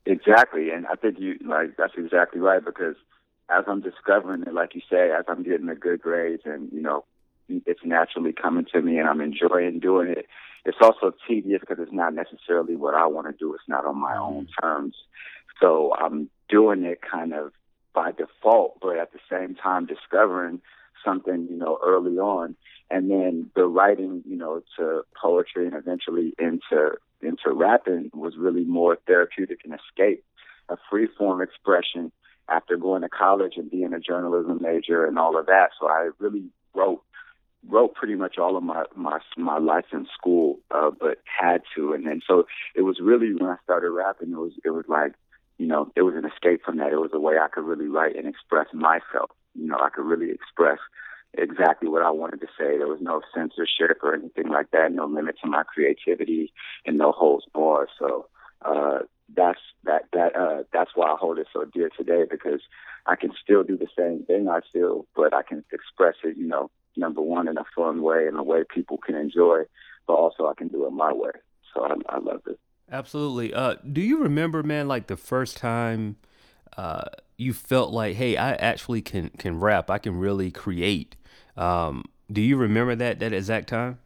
Exactly, 0.07 0.71
and 0.71 0.89
I 0.89 0.97
think 0.97 1.21
you 1.21 1.39
like 1.47 1.77
that's 1.79 1.95
exactly 1.97 2.41
right 2.41 2.63
because 2.63 2.97
as 3.49 3.65
I'm 3.69 3.81
discovering 3.81 4.43
it, 4.43 4.53
like 4.53 4.75
you 4.75 4.81
say, 4.91 5.13
as 5.13 5.25
I'm 5.29 5.45
getting 5.45 5.67
the 5.67 5.77
good 5.77 6.01
grades 6.01 6.43
and 6.45 6.71
you 6.73 6.83
know 6.83 7.05
it's 7.49 7.85
naturally 7.85 8.33
coming 8.33 8.67
to 8.73 8.81
me 8.81 8.99
and 8.99 9.09
I'm 9.09 9.21
enjoying 9.21 9.81
doing 9.81 10.09
it. 10.09 10.27
It's 10.65 10.79
also 10.81 11.13
tedious 11.29 11.61
because 11.61 11.79
it's 11.79 11.93
not 11.93 12.15
necessarily 12.15 12.75
what 12.77 12.95
I 12.95 13.07
want 13.07 13.27
to 13.27 13.35
do. 13.39 13.55
It's 13.55 13.69
not 13.69 13.85
on 13.85 14.01
my 14.01 14.17
own 14.17 14.47
mm. 14.47 14.63
terms. 14.63 14.95
So 15.61 15.93
I'm 15.99 16.31
doing 16.49 16.85
it 16.85 17.01
kind 17.03 17.35
of 17.35 17.53
by 17.95 18.13
default, 18.13 18.79
but 18.81 18.99
at 18.99 19.13
the 19.13 19.19
same 19.31 19.55
time 19.55 19.87
discovering 19.87 20.61
something, 21.05 21.47
you 21.51 21.57
know, 21.57 21.79
early 21.85 22.17
on. 22.19 22.57
And 22.91 23.11
then 23.11 23.51
the 23.55 23.67
writing, 23.67 24.23
you 24.27 24.37
know, 24.37 24.63
to 24.79 25.03
poetry 25.21 25.67
and 25.67 25.75
eventually 25.75 26.35
into 26.39 26.93
into 27.23 27.53
rapping 27.53 28.11
was 28.13 28.35
really 28.37 28.65
more 28.65 28.99
therapeutic 29.07 29.61
and 29.65 29.75
escape, 29.75 30.23
a 30.69 30.77
free 30.91 31.09
form 31.17 31.41
expression 31.41 32.13
after 32.49 32.77
going 32.77 33.01
to 33.03 33.09
college 33.09 33.55
and 33.57 33.71
being 33.71 33.95
a 33.95 34.01
journalism 34.01 34.59
major 34.61 35.07
and 35.07 35.19
all 35.19 35.39
of 35.39 35.47
that. 35.47 35.71
So 35.81 35.89
I 35.89 36.11
really 36.19 36.45
wrote 36.75 37.03
wrote 37.69 37.95
pretty 37.95 38.15
much 38.15 38.39
all 38.39 38.57
of 38.57 38.63
my 38.63 38.85
my 38.95 39.19
my 39.37 39.59
life 39.59 39.87
in 39.93 40.07
school, 40.17 40.59
uh, 40.71 40.91
but 40.99 41.19
had 41.25 41.63
to. 41.77 41.93
And 41.93 42.07
then 42.07 42.21
so 42.27 42.45
it 42.75 42.83
was 42.83 42.99
really 43.01 43.35
when 43.35 43.51
I 43.51 43.57
started 43.65 43.91
rapping, 43.91 44.33
it 44.33 44.39
was 44.39 44.53
it 44.65 44.71
was 44.71 44.85
like 44.89 45.13
you 45.59 45.67
know 45.67 45.91
it 45.97 46.03
was 46.03 46.15
an 46.15 46.25
escape 46.25 46.63
from 46.65 46.79
that. 46.79 46.93
It 46.93 47.01
was 47.01 47.11
a 47.13 47.21
way 47.21 47.35
I 47.39 47.49
could 47.49 47.65
really 47.65 47.89
write 47.89 48.17
and 48.17 48.27
express 48.27 48.67
myself. 48.73 49.31
You 49.55 49.67
know, 49.67 49.79
I 49.79 49.89
could 49.91 50.05
really 50.05 50.31
express 50.31 50.79
exactly 51.37 51.89
what 51.89 52.03
I 52.03 52.11
wanted 52.11 52.41
to 52.41 52.47
say. 52.59 52.79
There 52.79 52.87
was 52.87 53.01
no 53.01 53.21
censorship 53.35 53.99
or 54.03 54.15
anything 54.15 54.49
like 54.49 54.71
that. 54.73 54.93
No 54.93 55.07
limit 55.07 55.37
to 55.43 55.51
my 55.51 55.63
creativity 55.63 56.53
and 56.87 56.99
no 56.99 57.13
holds 57.13 57.47
barred. 57.53 57.89
So 57.99 58.27
uh, 58.65 59.01
that's 59.35 59.61
that 59.85 60.05
that 60.13 60.37
uh, 60.37 60.63
that's 60.73 60.91
why 60.95 61.09
I 61.09 61.17
hold 61.19 61.39
it 61.39 61.49
so 61.53 61.65
dear 61.65 61.91
today 61.97 62.25
because 62.29 62.61
I 63.07 63.17
can 63.17 63.33
still 63.43 63.63
do 63.63 63.77
the 63.77 63.89
same 63.97 64.25
thing 64.25 64.49
I 64.49 64.61
feel, 64.73 65.07
but 65.15 65.35
I 65.35 65.43
can 65.43 65.65
express 65.73 66.15
it, 66.25 66.37
you 66.37 66.47
know, 66.47 66.71
number 66.97 67.21
one 67.21 67.49
in 67.49 67.59
a 67.59 67.65
fun 67.75 68.03
way 68.03 68.27
in 68.27 68.37
a 68.37 68.43
way 68.43 68.65
people 68.69 68.99
can 68.99 69.15
enjoy, 69.15 69.63
but 70.07 70.15
also 70.15 70.47
I 70.47 70.55
can 70.55 70.69
do 70.69 70.87
it 70.87 70.91
my 70.91 71.13
way. 71.13 71.33
So 71.73 71.85
I, 71.85 71.95
I 72.09 72.19
love 72.19 72.43
it. 72.47 72.59
Absolutely. 72.91 73.53
Uh, 73.55 73.77
do 73.91 74.01
you 74.01 74.23
remember, 74.23 74.63
man, 74.63 74.89
like 74.89 75.07
the 75.07 75.17
first 75.17 75.57
time 75.57 76.17
uh, 76.77 77.05
you 77.37 77.53
felt 77.53 77.93
like, 77.93 78.17
hey, 78.17 78.37
I 78.37 78.53
actually 78.55 79.03
can 79.03 79.31
can 79.31 79.61
rap. 79.61 79.91
I 79.91 79.99
can 79.99 80.19
really 80.19 80.51
create. 80.51 81.17
Um, 81.57 82.05
do 82.31 82.41
you 82.41 82.57
remember 82.57 82.95
that 82.97 83.21
that 83.21 83.33
exact 83.33 83.69
time? 83.69 83.99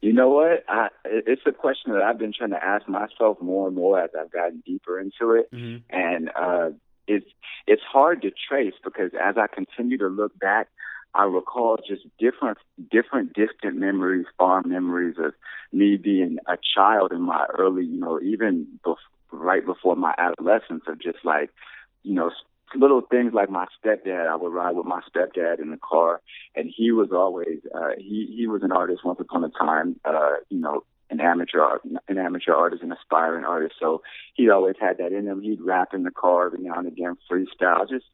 You 0.00 0.12
know 0.12 0.28
what? 0.28 0.64
I, 0.68 0.88
it's 1.06 1.42
a 1.46 1.52
question 1.52 1.92
that 1.94 2.02
I've 2.02 2.18
been 2.18 2.34
trying 2.36 2.50
to 2.50 2.62
ask 2.62 2.86
myself 2.86 3.40
more 3.40 3.68
and 3.68 3.76
more 3.76 3.98
as 3.98 4.10
I've 4.18 4.30
gotten 4.30 4.62
deeper 4.66 5.00
into 5.00 5.32
it, 5.32 5.50
mm-hmm. 5.50 5.78
and 5.88 6.30
uh, 6.38 6.70
it's 7.06 7.26
it's 7.66 7.82
hard 7.82 8.22
to 8.22 8.30
trace 8.48 8.74
because 8.82 9.12
as 9.18 9.36
I 9.38 9.46
continue 9.46 9.96
to 9.98 10.08
look 10.08 10.38
back, 10.38 10.68
I 11.14 11.24
recall 11.24 11.78
just 11.86 12.02
different 12.18 12.58
different 12.90 13.34
distant 13.34 13.76
memories, 13.76 14.26
far 14.38 14.62
memories 14.64 15.16
of 15.18 15.34
me 15.72 15.96
being 15.96 16.38
a 16.46 16.56
child 16.74 17.12
in 17.12 17.22
my 17.22 17.46
early, 17.58 17.84
you 17.84 17.98
know, 18.00 18.20
even 18.20 18.66
bef- 18.84 18.96
right 19.30 19.64
before 19.64 19.96
my 19.96 20.14
adolescence 20.18 20.84
of 20.88 21.00
just 21.00 21.18
like, 21.24 21.50
you 22.02 22.14
know, 22.14 22.30
little 22.76 23.00
things 23.00 23.32
like 23.32 23.50
my 23.50 23.66
stepdad. 23.78 24.28
I 24.28 24.36
would 24.36 24.52
ride 24.52 24.74
with 24.74 24.86
my 24.86 25.00
stepdad 25.14 25.60
in 25.60 25.70
the 25.70 25.78
car, 25.78 26.20
and 26.54 26.70
he 26.74 26.90
was 26.90 27.10
always 27.12 27.60
uh, 27.74 27.90
he 27.96 28.34
he 28.36 28.46
was 28.46 28.62
an 28.62 28.72
artist 28.72 29.04
once 29.04 29.20
upon 29.20 29.44
a 29.44 29.50
time. 29.50 29.96
Uh, 30.04 30.36
you 30.48 30.58
know, 30.58 30.84
an 31.10 31.20
amateur 31.20 31.60
art, 31.60 31.82
an 32.08 32.18
amateur 32.18 32.54
artist, 32.54 32.82
an 32.82 32.92
aspiring 32.92 33.44
artist. 33.44 33.74
So 33.78 34.02
he 34.34 34.50
always 34.50 34.76
had 34.80 34.98
that 34.98 35.12
in 35.12 35.26
him. 35.26 35.42
He'd 35.42 35.60
rap 35.60 35.94
in 35.94 36.02
the 36.02 36.10
car 36.10 36.46
every 36.46 36.60
now 36.60 36.78
and 36.78 36.88
again, 36.88 37.16
freestyle, 37.30 37.88
just 37.88 38.06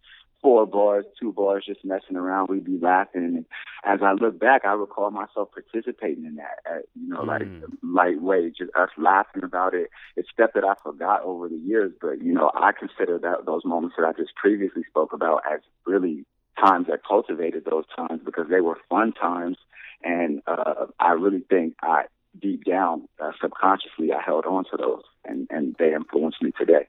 four 0.42 0.66
bars, 0.66 1.04
two 1.20 1.32
bars, 1.32 1.64
just 1.66 1.84
messing 1.84 2.16
around. 2.16 2.48
We'd 2.48 2.64
be 2.64 2.78
laughing. 2.78 3.24
And 3.24 3.44
as 3.84 4.00
I 4.02 4.12
look 4.12 4.38
back, 4.38 4.64
I 4.64 4.72
recall 4.72 5.10
myself 5.10 5.50
participating 5.52 6.24
in 6.24 6.36
that, 6.36 6.58
at, 6.64 6.82
you 6.94 7.08
know, 7.08 7.22
mm. 7.22 7.26
like 7.26 7.42
lightweight, 7.82 8.56
just 8.56 8.70
us 8.74 8.90
laughing 8.96 9.44
about 9.44 9.74
it. 9.74 9.90
It's 10.16 10.28
stuff 10.30 10.50
that 10.54 10.64
I 10.64 10.74
forgot 10.82 11.22
over 11.22 11.48
the 11.48 11.56
years, 11.56 11.92
but 12.00 12.22
you 12.22 12.32
know, 12.32 12.50
I 12.54 12.72
consider 12.72 13.18
that 13.18 13.46
those 13.46 13.64
moments 13.64 13.96
that 13.98 14.06
I 14.06 14.12
just 14.12 14.34
previously 14.34 14.82
spoke 14.88 15.12
about 15.12 15.42
as 15.50 15.60
really 15.86 16.24
times 16.58 16.86
that 16.88 17.00
cultivated 17.06 17.64
those 17.64 17.84
times 17.96 18.20
because 18.24 18.46
they 18.48 18.60
were 18.60 18.78
fun 18.88 19.12
times, 19.12 19.56
and 20.02 20.42
uh, 20.46 20.86
I 20.98 21.12
really 21.12 21.42
think 21.48 21.74
I 21.82 22.04
deep 22.40 22.64
down 22.64 23.08
uh, 23.20 23.32
subconsciously 23.40 24.12
I 24.12 24.20
held 24.22 24.44
on 24.46 24.64
to 24.70 24.76
those, 24.76 25.02
and 25.24 25.46
and 25.50 25.74
they 25.78 25.94
influenced 25.94 26.42
me 26.42 26.52
today. 26.58 26.86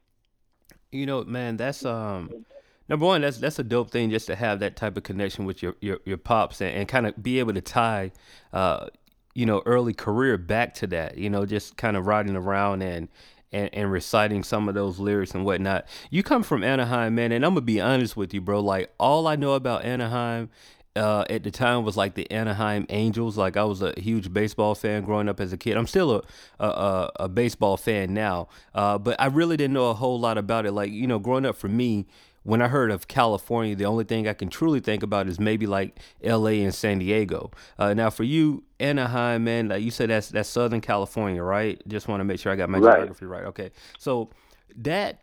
You 0.92 1.06
know, 1.06 1.24
man, 1.24 1.58
that's 1.58 1.86
um 1.86 2.46
number 2.92 3.06
one, 3.06 3.22
that's 3.22 3.38
that's 3.38 3.58
a 3.58 3.64
dope 3.64 3.90
thing 3.90 4.12
just 4.12 4.28
to 4.28 4.36
have 4.36 4.60
that 4.60 4.76
type 4.76 4.98
of 4.98 5.04
connection 5.04 5.46
with 5.46 5.64
your 5.64 5.76
your, 5.80 6.00
your 6.06 6.18
pops 6.18 6.62
and, 6.62 6.76
and 6.76 6.88
kind 6.88 7.08
of 7.08 7.24
be 7.24 7.40
able 7.40 7.54
to 7.54 7.62
tie, 7.62 8.12
uh, 8.52 8.88
you 9.34 9.46
know, 9.46 9.64
early 9.66 9.94
career 9.94 10.38
back 10.38 10.74
to 10.76 10.88
that. 10.88 11.18
You 11.18 11.30
know, 11.30 11.46
just 11.46 11.78
kind 11.78 11.98
of 11.98 12.06
riding 12.06 12.36
around 12.36 12.84
and. 12.84 13.08
And, 13.54 13.70
and 13.74 13.92
reciting 13.92 14.44
some 14.44 14.70
of 14.70 14.76
those 14.76 14.98
lyrics 14.98 15.36
and 15.36 15.44
whatnot. 15.44 15.86
You 16.10 16.24
come 16.24 16.42
from 16.42 16.64
Anaheim, 16.64 17.16
man, 17.16 17.34
and 17.34 17.46
I'm 17.46 17.52
gonna 17.52 17.60
be 17.60 17.82
honest 17.82 18.16
with 18.16 18.34
you, 18.34 18.40
bro. 18.40 18.62
Like 18.62 18.94
all 18.98 19.28
I 19.28 19.36
know 19.36 19.56
about 19.56 19.84
Anaheim 19.84 20.50
uh, 20.96 21.26
at 21.30 21.44
the 21.44 21.52
time 21.52 21.84
was 21.84 21.98
like 21.98 22.16
the 22.16 22.32
Anaheim 22.32 22.86
Angels. 22.88 23.38
Like 23.38 23.58
I 23.58 23.66
was 23.66 23.82
a 23.82 23.94
huge 23.98 24.32
baseball 24.32 24.74
fan 24.74 25.04
growing 25.04 25.28
up 25.28 25.42
as 25.42 25.52
a 25.52 25.58
kid. 25.58 25.76
I'm 25.76 25.86
still 25.86 26.24
a 26.60 26.66
a, 26.66 27.12
a 27.22 27.28
baseball 27.28 27.76
fan 27.76 28.14
now, 28.14 28.48
uh, 28.74 28.98
but 28.98 29.20
I 29.20 29.26
really 29.26 29.58
didn't 29.58 29.74
know 29.74 29.90
a 29.90 29.96
whole 29.96 30.18
lot 30.18 30.38
about 30.38 30.66
it. 30.66 30.72
Like 30.72 30.94
you 30.94 31.06
know, 31.06 31.20
growing 31.20 31.46
up 31.46 31.58
for 31.58 31.68
me, 31.68 32.06
when 32.44 32.62
I 32.62 32.68
heard 32.68 32.92
of 32.92 33.08
California, 33.08 33.76
the 33.76 33.86
only 33.86 34.04
thing 34.04 34.28
I 34.28 34.34
can 34.34 34.50
truly 34.50 34.80
think 34.80 35.04
about 35.04 35.28
is 35.28 35.40
maybe 35.40 35.68
like 35.68 36.00
L.A. 36.24 36.64
and 36.64 36.74
San 36.74 37.00
Diego. 37.00 37.52
Uh, 37.78 37.94
now, 37.94 38.10
for 38.10 38.24
you, 38.24 38.64
Anaheim, 38.80 39.44
man, 39.44 39.70
like 39.70 39.84
you 39.84 39.92
said, 39.92 40.10
that's 40.10 40.30
that's 40.30 40.50
Southern 40.50 40.82
California, 40.82 41.44
right? 41.44 41.82
Just 41.88 42.08
want 42.08 42.20
to 42.20 42.24
make 42.24 42.40
sure 42.40 42.52
I 42.52 42.56
got 42.56 42.70
my 42.70 42.80
right. 42.80 42.98
geography 42.98 43.26
right. 43.26 43.46
Okay, 43.46 43.72
so 44.00 44.30
that 44.76 45.22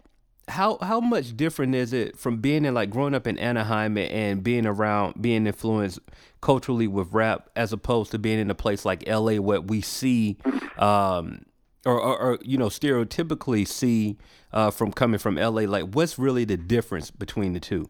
how 0.48 0.78
how 0.80 1.00
much 1.00 1.37
different 1.37 1.75
is 1.75 1.92
it 1.92 2.16
from 2.16 2.38
being 2.38 2.64
in 2.64 2.75
like 2.75 2.90
growing 2.90 3.14
up 3.14 3.26
in 3.26 3.38
Anaheim 3.38 3.98
and 3.98 4.42
being 4.42 4.66
around 4.66 5.20
being 5.20 5.46
influenced 5.46 5.98
culturally 6.40 6.87
with 6.87 7.12
rap 7.12 7.50
as 7.56 7.72
opposed 7.72 8.10
to 8.12 8.18
being 8.18 8.38
in 8.38 8.50
a 8.50 8.54
place 8.54 8.84
like 8.84 9.06
LA 9.06 9.34
where 9.34 9.60
we 9.60 9.80
see 9.80 10.38
um, 10.78 11.44
or, 11.87 12.00
or, 12.00 12.18
or, 12.18 12.38
you 12.42 12.58
know 12.58 12.68
stereotypically 12.68 13.66
see 13.66 14.16
uh, 14.52 14.70
from 14.70 14.92
coming 14.92 15.18
from 15.18 15.37
LA? 15.37 15.62
Like, 15.62 15.85
what's 15.92 16.18
really 16.18 16.44
the 16.44 16.56
difference 16.56 17.11
between 17.11 17.52
the 17.52 17.61
two? 17.61 17.88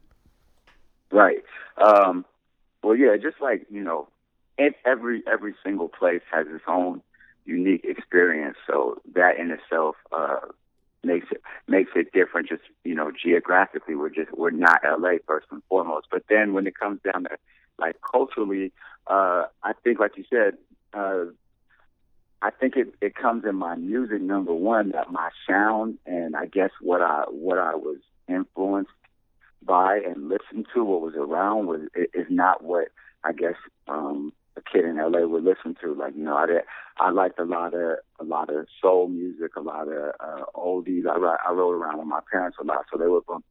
Right. 1.11 1.43
Um, 1.83 2.25
well, 2.83 2.97
yeah, 2.97 3.17
just 3.17 3.41
like 3.41 3.67
you 3.71 3.83
know, 3.83 4.09
every 4.85 5.23
every 5.31 5.55
single 5.65 5.89
place 5.89 6.23
has 6.33 6.47
its 6.49 6.65
own 6.67 7.03
unique 7.45 7.85
experience. 7.85 8.57
So 8.67 9.01
that 9.15 9.39
in 9.39 9.51
itself 9.51 9.97
uh, 10.13 10.41
makes 11.03 11.27
it 11.31 11.43
makes 11.67 11.91
it 11.97 12.13
different. 12.13 12.49
Just 12.49 12.63
you 12.85 12.95
know, 12.95 13.11
geographically, 13.11 13.95
we're 13.95 14.11
just 14.11 14.31
we're 14.37 14.51
not 14.51 14.83
LA 14.85 15.15
first 15.27 15.47
and 15.51 15.63
foremost. 15.69 16.09
But 16.11 16.25
then 16.29 16.53
when 16.53 16.67
it 16.67 16.79
comes 16.79 17.01
down 17.03 17.25
to 17.25 17.37
like 17.79 17.97
culturally, 18.09 18.73
uh, 19.07 19.45
I 19.63 19.73
think, 19.85 19.99
like 19.99 20.17
you 20.17 20.25
said, 20.31 20.59
uh, 20.93 21.27
I 22.41 22.51
think 22.51 22.77
it, 22.77 22.95
it 23.01 23.15
comes 23.15 23.45
in 23.45 23.57
my 23.57 23.75
music. 23.75 24.21
Number 24.21 24.55
one, 24.55 24.93
that 24.93 25.11
my 25.11 25.31
sound 25.49 25.99
and 26.07 26.37
I 26.37 26.47
guess 26.47 26.71
what 26.81 27.03
I 27.03 27.25
what 27.31 27.59
I 27.59 27.75
was 27.75 27.99
influenced 28.29 28.91
by 29.63 29.97
and 29.97 30.29
listened 30.29 30.67
to, 30.75 30.85
what 30.85 31.01
was 31.01 31.15
around, 31.15 31.67
was 31.67 31.81
is 31.95 32.27
not 32.31 32.63
what 32.63 32.89
I 33.25 33.33
guess 33.33 33.57
um, 33.89 34.33
a 34.57 34.61
kid 34.61 34.85
in 34.85 34.97
LA 34.99 35.27
would 35.27 35.45
listen 35.45 35.77
to. 35.83 35.95
Like 35.95 36.15
you 36.15 36.25
know, 36.25 36.37
I 36.37 36.47
did, 36.47 36.63
I 36.99 37.11
liked 37.11 37.41
a 37.41 37.45
lot 37.45 37.75
of 37.75 37.99
a 38.21 38.25
lot 38.25 38.51
of 38.55 38.67
soul 38.81 39.09
music, 39.09 39.57
a 39.57 39.61
lot 39.61 39.89
of 39.89 40.13
uh, 40.21 40.45
oldies. 40.55 41.07
I 41.07 41.17
I 41.17 41.53
rode 41.53 41.73
around 41.73 41.99
with 41.99 42.07
my 42.07 42.21
parents 42.31 42.59
a 42.61 42.65
lot, 42.65 42.85
so 42.91 42.99
they 42.99 43.09
would 43.09 43.27
bump 43.27 43.45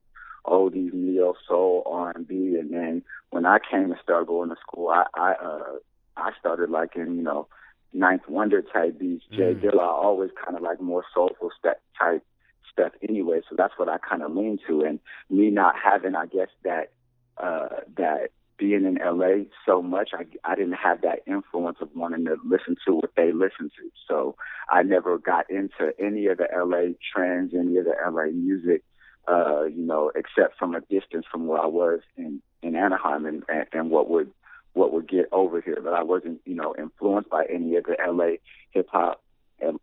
oldies, 0.46 0.94
neo 0.94 1.34
soul, 1.48 1.84
R 1.86 2.14
and 2.16 2.26
B, 2.26 2.56
and 2.60 2.72
then 2.72 3.04
when 3.32 3.46
I 3.46 3.58
came 3.60 3.92
and 3.92 4.00
started 4.02 4.28
going 4.28 4.50
to 4.50 4.56
school, 4.62 4.90
I 4.90 5.06
I 5.14 5.32
uh, 5.34 5.74
I 6.16 6.32
started 6.40 6.70
liking 6.70 7.16
you 7.18 7.24
know 7.24 7.48
9th 7.96 8.28
Wonder 8.30 8.62
type 8.62 9.00
beats. 9.00 9.24
Jay 9.32 9.54
mm. 9.54 9.62
Dilla 9.62 9.84
always 9.84 10.32
kind 10.44 10.58
of 10.58 10.64
like 10.64 10.82
more 10.82 11.04
soulful 11.14 11.52
step 11.58 11.82
type 12.00 12.24
stuff 12.72 12.92
anyway. 13.08 13.42
So 13.50 13.56
that's 13.58 13.74
what 13.78 13.90
I 13.90 13.98
kind 13.98 14.22
of 14.22 14.36
lean 14.36 14.60
to. 14.68 14.82
And 14.82 15.00
me 15.30 15.50
not 15.50 15.76
having, 15.82 16.16
I 16.16 16.26
guess 16.26 16.50
that 16.64 16.92
uh, 17.38 17.82
that 17.98 18.30
being 18.58 18.86
in 18.86 18.96
LA 18.96 19.46
so 19.66 19.82
much, 19.82 20.10
I 20.14 20.26
I 20.44 20.56
didn't 20.56 20.74
have 20.74 21.02
that 21.02 21.20
influence 21.28 21.78
of 21.82 21.90
wanting 21.96 22.26
to 22.26 22.38
listen 22.44 22.76
to 22.88 22.96
what 22.96 23.12
they 23.16 23.32
listen 23.32 23.70
to. 23.70 23.92
So 24.08 24.36
I 24.70 24.84
never 24.84 25.18
got 25.18 25.50
into 25.50 25.94
any 26.00 26.28
of 26.28 26.40
the 26.40 26.48
LA 26.54 26.94
trends, 27.14 27.54
any 27.54 27.78
of 27.78 27.86
the 27.86 27.96
LA 28.10 28.32
music. 28.32 28.84
Uh, 29.28 29.66
you 29.66 29.86
know, 29.86 30.10
except 30.16 30.58
from 30.58 30.74
a 30.74 30.80
distance 30.80 31.26
from 31.30 31.48
where 31.48 31.60
I 31.60 31.66
was 31.66 32.00
in 32.16 32.42
in 32.64 32.76
Anaheim 32.76 33.26
and 33.26 33.44
and, 33.50 33.66
and 33.74 33.90
what 33.92 34.10
would 34.10 34.32
what 34.78 34.94
would 34.94 35.10
get 35.10 35.28
over 35.32 35.60
here. 35.60 35.80
But 35.84 35.94
I 35.94 36.04
wasn't, 36.04 36.42
you 36.46 36.56
know, 36.56 36.76
influenced 36.78 37.30
by 37.30 37.46
any 37.46 37.76
of 37.76 37.86
the 37.86 37.98
LA 38.06 38.38
hip 38.72 38.88
hop 38.92 39.22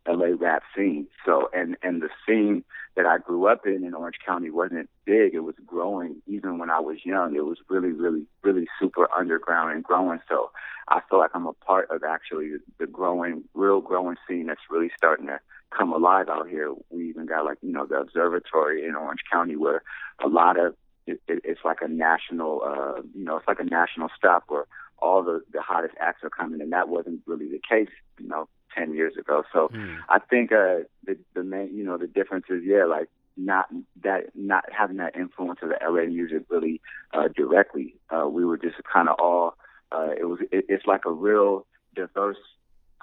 LA 0.07 0.27
rap 0.39 0.63
scene. 0.75 1.07
So 1.25 1.49
and 1.53 1.75
and 1.83 2.01
the 2.01 2.09
scene 2.25 2.63
that 2.95 3.05
I 3.05 3.17
grew 3.17 3.47
up 3.47 3.65
in 3.65 3.83
in 3.83 3.93
Orange 3.93 4.17
County 4.25 4.49
wasn't 4.49 4.89
big. 5.05 5.33
It 5.33 5.41
was 5.41 5.55
growing 5.65 6.21
even 6.27 6.57
when 6.57 6.69
I 6.69 6.79
was 6.79 6.97
young. 7.03 7.35
It 7.35 7.45
was 7.45 7.57
really, 7.69 7.91
really, 7.91 8.25
really 8.43 8.67
super 8.79 9.07
underground 9.15 9.73
and 9.73 9.83
growing. 9.83 10.19
So 10.29 10.51
I 10.87 11.01
feel 11.09 11.19
like 11.19 11.31
I'm 11.33 11.47
a 11.47 11.53
part 11.53 11.89
of 11.91 12.03
actually 12.03 12.53
the 12.79 12.87
growing, 12.87 13.43
real 13.53 13.81
growing 13.81 14.15
scene 14.27 14.47
that's 14.47 14.61
really 14.69 14.91
starting 14.95 15.27
to 15.27 15.39
come 15.77 15.91
alive 15.91 16.29
out 16.29 16.47
here. 16.47 16.73
We 16.89 17.09
even 17.09 17.25
got 17.25 17.43
like, 17.43 17.57
you 17.61 17.73
know, 17.73 17.85
the 17.85 17.95
observatory 17.95 18.85
in 18.85 18.95
Orange 18.95 19.23
County 19.29 19.57
where 19.57 19.83
a 20.23 20.27
lot 20.27 20.57
of 20.57 20.75
it, 21.07 21.21
it, 21.27 21.41
it's 21.43 21.61
like 21.63 21.79
a 21.81 21.87
national, 21.87 22.61
uh, 22.65 23.01
you 23.13 23.25
know, 23.25 23.37
it's 23.37 23.47
like 23.47 23.59
a 23.59 23.63
national 23.63 24.09
stop 24.17 24.45
where 24.47 24.65
all 24.99 25.23
the 25.23 25.41
the 25.51 25.61
hottest 25.61 25.95
acts 25.99 26.23
are 26.23 26.29
coming, 26.29 26.61
and 26.61 26.71
that 26.71 26.89
wasn't 26.89 27.21
really 27.25 27.49
the 27.49 27.61
case, 27.67 27.89
you 28.19 28.27
know, 28.27 28.47
ten 28.75 28.93
years 28.93 29.13
ago. 29.17 29.43
So 29.53 29.69
mm. 29.69 29.97
I 30.09 30.19
think 30.19 30.51
uh, 30.51 30.85
the 31.05 31.17
the 31.33 31.43
main, 31.43 31.75
you 31.75 31.83
know, 31.83 31.97
the 31.97 32.07
difference 32.07 32.45
is 32.49 32.61
yeah, 32.63 32.85
like 32.85 33.09
not 33.37 33.67
that 34.03 34.31
not 34.35 34.65
having 34.71 34.97
that 34.97 35.15
influence 35.15 35.59
of 35.61 35.69
the 35.69 35.77
LA 35.81 36.05
music 36.05 36.43
really 36.49 36.81
uh, 37.13 37.27
directly. 37.35 37.95
Uh, 38.09 38.27
we 38.27 38.45
were 38.45 38.57
just 38.57 38.75
kind 38.91 39.09
of 39.09 39.15
all. 39.19 39.55
Uh, 39.91 40.09
it 40.19 40.25
was. 40.25 40.39
It, 40.51 40.65
it's 40.69 40.85
like 40.85 41.05
a 41.05 41.11
real 41.11 41.65
diverse 41.95 42.37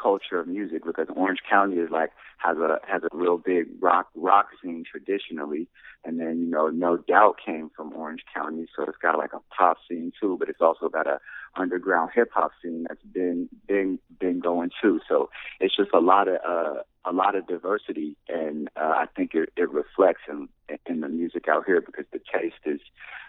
culture 0.03 0.41
of 0.41 0.47
music 0.49 0.85
because 0.85 1.07
Orange 1.15 1.41
County 1.49 1.77
is 1.77 1.91
like 1.91 2.11
has 2.39 2.57
a 2.59 2.79
has 2.87 3.03
a 3.05 3.17
real 3.17 3.39
big 3.39 3.67
rock 3.81 4.09
rock 4.15 4.49
scene 4.63 4.85
traditionally, 4.91 5.69
and 6.05 6.19
then 6.19 6.41
you 6.41 6.47
know 6.47 6.69
No 6.69 6.97
Doubt 6.97 7.37
came 7.45 7.71
from 7.77 7.93
Orange 7.95 8.23
County, 8.35 8.67
so 8.75 8.85
it's 8.85 8.99
got 8.99 9.19
like 9.19 9.33
a 9.33 9.41
pop 9.57 9.79
scene 9.89 10.13
too, 10.21 10.37
but 10.39 10.49
it's 10.49 10.61
also 10.61 10.89
got 10.89 11.07
a 11.07 11.19
underground 11.57 12.11
hip 12.15 12.31
hop 12.33 12.53
scene 12.63 12.87
that's 12.89 13.03
been 13.13 13.49
been 13.69 13.99
been 14.19 14.41
going 14.41 14.71
too. 14.81 15.01
So 15.09 15.31
it's 15.61 15.77
just 15.77 15.91
a 15.95 16.01
lot 16.01 16.29
of 16.29 16.37
uh 16.47 16.83
a 17.05 17.13
lot 17.13 17.35
of 17.35 17.47
diversity, 17.47 18.17
and 18.29 18.69
uh, 18.77 18.95
I 18.97 19.07
think 19.17 19.35
it, 19.35 19.53
it 19.57 19.71
reflects 19.71 20.23
in 20.29 20.49
in 20.87 21.01
the 21.01 21.09
music 21.09 21.49
out 21.49 21.65
here 21.67 21.81
because 21.81 22.05
the 22.13 22.21
taste 22.33 22.63
is, 22.65 22.81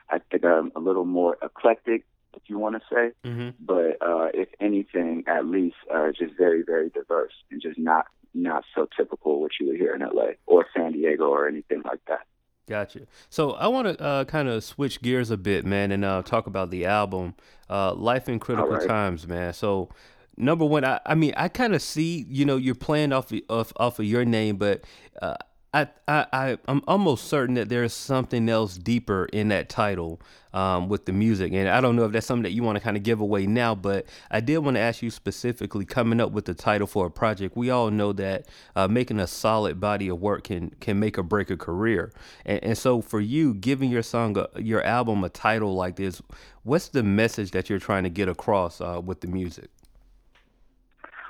I 0.09 0.19
think, 0.19 0.43
um, 0.45 0.71
a 0.75 0.79
little 0.79 1.05
more 1.05 1.37
eclectic, 1.41 2.05
if 2.35 2.43
you 2.47 2.57
want 2.57 2.75
to 2.75 2.81
say. 2.91 3.11
Mm-hmm. 3.27 3.49
But 3.59 3.97
uh, 4.01 4.29
if 4.33 4.49
anything, 4.59 5.23
at 5.27 5.45
least 5.45 5.75
uh, 5.93 6.11
just 6.17 6.35
very, 6.37 6.63
very 6.63 6.89
diverse 6.89 7.33
and 7.51 7.61
just 7.61 7.79
not 7.79 8.07
not 8.35 8.63
so 8.73 8.87
typical 8.97 9.41
what 9.41 9.51
you 9.59 9.67
would 9.67 9.77
hear 9.77 9.93
in 9.93 10.01
LA 10.01 10.31
or 10.47 10.65
San 10.75 10.91
Diego 10.91 11.25
or 11.25 11.47
anything 11.47 11.83
like 11.85 11.99
that. 12.07 12.21
Gotcha. 12.67 13.01
So 13.29 13.51
I 13.51 13.67
want 13.67 13.87
to 13.87 14.03
uh, 14.03 14.25
kind 14.25 14.47
of 14.47 14.63
switch 14.63 15.01
gears 15.01 15.29
a 15.29 15.37
bit, 15.37 15.65
man, 15.65 15.91
and 15.91 16.03
uh, 16.05 16.21
talk 16.23 16.47
about 16.47 16.71
the 16.71 16.85
album, 16.85 17.35
uh, 17.69 17.93
"Life 17.93 18.29
in 18.29 18.39
Critical 18.39 18.69
right. 18.69 18.87
Times," 18.87 19.27
man. 19.27 19.53
So 19.53 19.89
number 20.37 20.65
one, 20.65 20.85
I, 20.85 20.99
I 21.05 21.15
mean, 21.15 21.33
I 21.35 21.47
kind 21.47 21.75
of 21.75 21.81
see, 21.81 22.25
you 22.29 22.45
know, 22.45 22.57
you're 22.57 22.75
playing 22.75 23.11
off 23.11 23.31
of, 23.31 23.41
off, 23.49 23.73
off 23.77 23.99
of 23.99 24.05
your 24.05 24.25
name, 24.25 24.57
but 24.57 24.83
uh, 25.21 25.35
I, 25.73 25.87
I, 26.07 26.25
I, 26.31 26.57
I'm 26.67 26.83
almost 26.87 27.25
certain 27.25 27.55
that 27.55 27.67
there's 27.67 27.93
something 27.93 28.47
else 28.47 28.77
deeper 28.77 29.25
in 29.33 29.47
that 29.47 29.69
title 29.69 30.21
um, 30.53 30.87
with 30.87 31.05
the 31.05 31.11
music. 31.11 31.51
And 31.51 31.67
I 31.67 31.81
don't 31.81 31.95
know 31.95 32.05
if 32.05 32.11
that's 32.11 32.27
something 32.27 32.43
that 32.43 32.51
you 32.51 32.61
want 32.61 32.77
to 32.77 32.83
kind 32.83 32.95
of 32.95 33.01
give 33.01 33.19
away 33.19 33.47
now, 33.47 33.73
but 33.73 34.05
I 34.29 34.39
did 34.39 34.59
want 34.59 34.75
to 34.75 34.81
ask 34.81 35.01
you 35.01 35.09
specifically 35.09 35.83
coming 35.83 36.21
up 36.21 36.31
with 36.31 36.45
the 36.45 36.53
title 36.53 36.85
for 36.85 37.07
a 37.07 37.11
project. 37.11 37.57
We 37.57 37.71
all 37.71 37.89
know 37.89 38.13
that 38.13 38.47
uh, 38.75 38.87
making 38.87 39.19
a 39.19 39.25
solid 39.25 39.79
body 39.79 40.09
of 40.09 40.21
work 40.21 40.43
can, 40.43 40.69
can 40.79 40.99
make 40.99 41.17
or 41.17 41.23
break 41.23 41.49
a 41.49 41.57
career. 41.57 42.13
And, 42.45 42.63
and 42.63 42.77
so 42.77 43.01
for 43.01 43.19
you, 43.19 43.55
giving 43.55 43.89
your 43.89 44.03
song, 44.03 44.37
a, 44.37 44.61
your 44.61 44.83
album 44.83 45.23
a 45.23 45.29
title 45.29 45.73
like 45.73 45.95
this, 45.95 46.21
what's 46.61 46.89
the 46.89 47.01
message 47.01 47.49
that 47.51 47.67
you're 47.67 47.79
trying 47.79 48.03
to 48.03 48.09
get 48.09 48.29
across 48.29 48.79
uh, 48.79 49.01
with 49.03 49.21
the 49.21 49.27
music? 49.27 49.71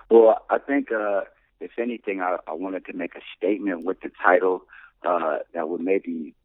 Well, 0.10 0.46
I 0.50 0.58
think 0.58 0.92
uh, 0.92 1.22
if 1.64 1.80
anything, 1.80 2.22
I, 2.22 2.38
I 2.48 2.54
wanted 2.54 2.86
to 2.86 2.94
make 2.94 3.16
a 3.16 3.22
statement 3.38 3.86
with 3.86 4.02
the 4.02 4.12
title 4.24 4.64
uh, 5.06 5.38
that 5.54 5.70
would 5.70 5.82
maybe, 5.82 6.36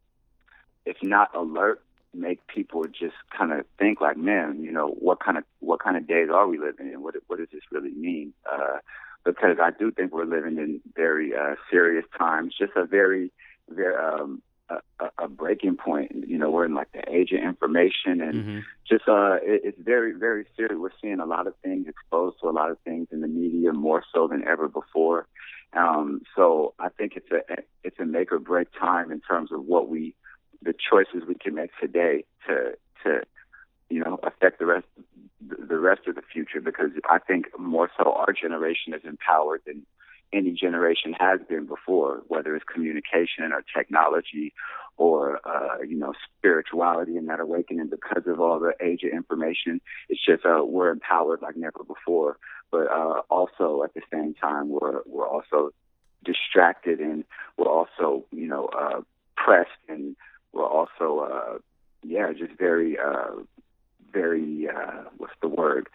if 0.86 0.96
not 1.02 1.34
alert, 1.34 1.82
make 2.14 2.46
people 2.46 2.84
just 2.86 3.16
kind 3.36 3.52
of 3.52 3.66
think 3.78 4.00
like, 4.00 4.16
man, 4.16 4.62
you 4.62 4.72
know, 4.72 4.88
what 4.88 5.20
kind 5.20 5.36
of 5.36 5.44
what 5.60 5.82
kind 5.82 5.96
of 5.96 6.06
days 6.06 6.28
are 6.32 6.46
we 6.46 6.58
living 6.58 6.90
in? 6.92 7.02
What 7.02 7.14
what 7.26 7.38
does 7.38 7.48
this 7.52 7.62
really 7.70 7.90
mean? 7.90 8.32
Uh, 8.50 8.78
because 9.24 9.58
I 9.62 9.70
do 9.70 9.90
think 9.90 10.12
we're 10.12 10.24
living 10.24 10.56
in 10.56 10.80
very 10.94 11.34
uh, 11.34 11.56
serious 11.70 12.06
times. 12.16 12.54
Just 12.58 12.72
a 12.76 12.84
very 12.84 13.30
very 13.68 13.94
um, 13.96 14.42
a, 14.70 15.10
a 15.18 15.28
breaking 15.28 15.76
point. 15.76 16.12
You 16.26 16.38
know, 16.38 16.50
we're 16.50 16.66
in 16.66 16.74
like 16.74 16.92
the 16.92 17.08
age 17.08 17.32
of 17.32 17.40
information, 17.40 18.20
and 18.20 18.34
mm-hmm. 18.34 18.58
just 18.88 19.08
uh, 19.08 19.36
it, 19.42 19.62
it's 19.64 19.80
very, 19.80 20.12
very 20.12 20.46
serious. 20.56 20.76
We're 20.78 20.90
seeing 21.00 21.20
a 21.20 21.26
lot 21.26 21.46
of 21.46 21.54
things 21.62 21.86
exposed 21.88 22.36
to 22.42 22.48
a 22.48 22.50
lot 22.50 22.70
of 22.70 22.78
things 22.80 23.08
in 23.10 23.20
the 23.20 23.28
media 23.28 23.72
more 23.72 24.02
so 24.14 24.28
than 24.28 24.46
ever 24.46 24.68
before. 24.68 25.26
Um, 25.72 26.22
so 26.34 26.74
I 26.78 26.88
think 26.88 27.14
it's 27.16 27.30
a 27.30 27.62
it's 27.84 27.98
a 27.98 28.04
make 28.04 28.32
or 28.32 28.38
break 28.38 28.68
time 28.78 29.10
in 29.10 29.20
terms 29.20 29.52
of 29.52 29.64
what 29.64 29.88
we, 29.88 30.14
the 30.62 30.72
choices 30.72 31.26
we 31.26 31.34
can 31.34 31.54
make 31.54 31.70
today 31.80 32.24
to 32.46 32.76
to, 33.04 33.22
you 33.90 34.00
know, 34.00 34.18
affect 34.22 34.58
the 34.58 34.66
rest 34.66 34.86
the 35.40 35.78
rest 35.78 36.02
of 36.06 36.14
the 36.14 36.22
future. 36.32 36.60
Because 36.60 36.90
I 37.08 37.18
think 37.18 37.46
more 37.58 37.90
so 37.96 38.12
our 38.12 38.32
generation 38.32 38.94
is 38.94 39.02
empowered 39.04 39.62
than 39.66 39.86
any 40.32 40.52
generation 40.52 41.14
has 41.18 41.40
been 41.48 41.66
before, 41.66 42.22
whether 42.28 42.54
it's 42.54 42.64
communication 42.64 43.52
or 43.52 43.62
technology 43.76 44.52
or, 44.96 45.40
uh, 45.44 45.80
you 45.82 45.96
know, 45.96 46.12
spirituality 46.38 47.16
and 47.16 47.28
that 47.28 47.40
awakening 47.40 47.88
because 47.88 48.24
of 48.26 48.40
all 48.40 48.58
the 48.58 48.72
age 48.82 49.02
of 49.04 49.12
information. 49.12 49.80
It's 50.08 50.24
just, 50.24 50.44
uh, 50.44 50.64
we're 50.64 50.90
empowered 50.90 51.40
like 51.40 51.56
never 51.56 51.84
before. 51.84 52.38
But, 52.70 52.88
uh, 52.90 53.22
also 53.30 53.82
at 53.84 53.94
the 53.94 54.02
same 54.12 54.34
time, 54.34 54.68
we're, 54.68 55.00
we're 55.06 55.28
also 55.28 55.70
distracted 56.24 57.00
and 57.00 57.24
we're 57.56 57.70
also, 57.70 58.24
you 58.32 58.46
know, 58.46 58.66
uh, 58.66 59.00
pressed 59.36 59.70
and 59.88 60.16
we're 60.52 60.66
also, 60.66 61.20
uh, 61.20 61.58
yeah, 62.02 62.32
just 62.32 62.58
very, 62.58 62.98
uh, 62.98 63.36
very, 64.12 64.68
uh, 64.68 65.04
what's 65.16 65.32
the 65.40 65.48
word? 65.48 65.88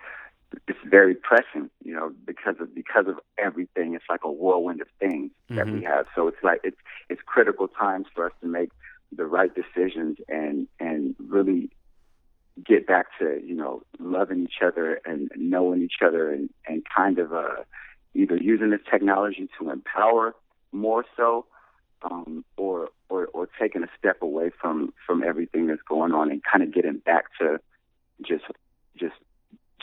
It's 0.68 0.80
very 0.86 1.16
pressing, 1.16 1.70
you 1.84 1.94
know, 1.94 2.12
because 2.26 2.56
of 2.60 2.74
because 2.74 3.08
of 3.08 3.20
everything. 3.38 3.96
It's 3.96 4.06
like 4.10 4.24
a 4.24 4.32
whirlwind 4.32 4.82
of 4.82 4.88
things 5.00 5.32
mm-hmm. 5.32 5.56
that 5.56 5.66
we 5.66 5.74
mm-hmm. 5.74 5.86
have. 5.86 6.06
So 6.16 6.28
it's 6.28 6.44
like 6.44 6.62
it's 6.64 6.78
it's 7.10 7.22
critical 7.26 7.68
times 7.68 8.08
for 8.14 8.26
us 8.28 8.34
to 8.42 8.48
make 8.48 8.70
the 9.12 9.26
right 9.26 9.52
decisions 9.54 10.18
and 10.28 10.68
and 10.80 11.16
really 11.20 11.70
get 12.64 12.86
back 12.86 13.08
to 13.20 13.42
you 13.44 13.56
know 13.56 13.82
loving 14.00 14.44
each 14.44 14.62
other 14.64 15.02
and 15.06 15.32
knowing 15.36 15.82
each 15.82 16.02
other 16.06 16.32
and 16.32 16.50
and 16.68 16.84
kind 16.96 17.20
of 17.20 17.34
uh 17.34 17.64
either 18.14 18.38
using 18.38 18.70
this 18.70 18.82
technology 18.90 19.50
to 19.60 19.72
empower 19.72 20.36
more 20.72 21.04
so 21.18 21.46
um 22.04 22.46
or 22.58 22.90
or 23.10 23.26
or 23.34 23.50
taking 23.60 23.84
a 23.84 23.88
step 23.98 24.22
away 24.22 24.52
from 24.62 24.94
from 25.06 25.24
everything 25.24 25.66
that's 25.66 25.82
going 25.82 26.12
on 26.12 26.30
and 26.30 26.42
kind 26.44 26.64
of 26.64 26.72
getting 26.72 26.98
back 26.98 27.26
to 27.40 27.60
just 28.22 28.46
just 28.96 29.16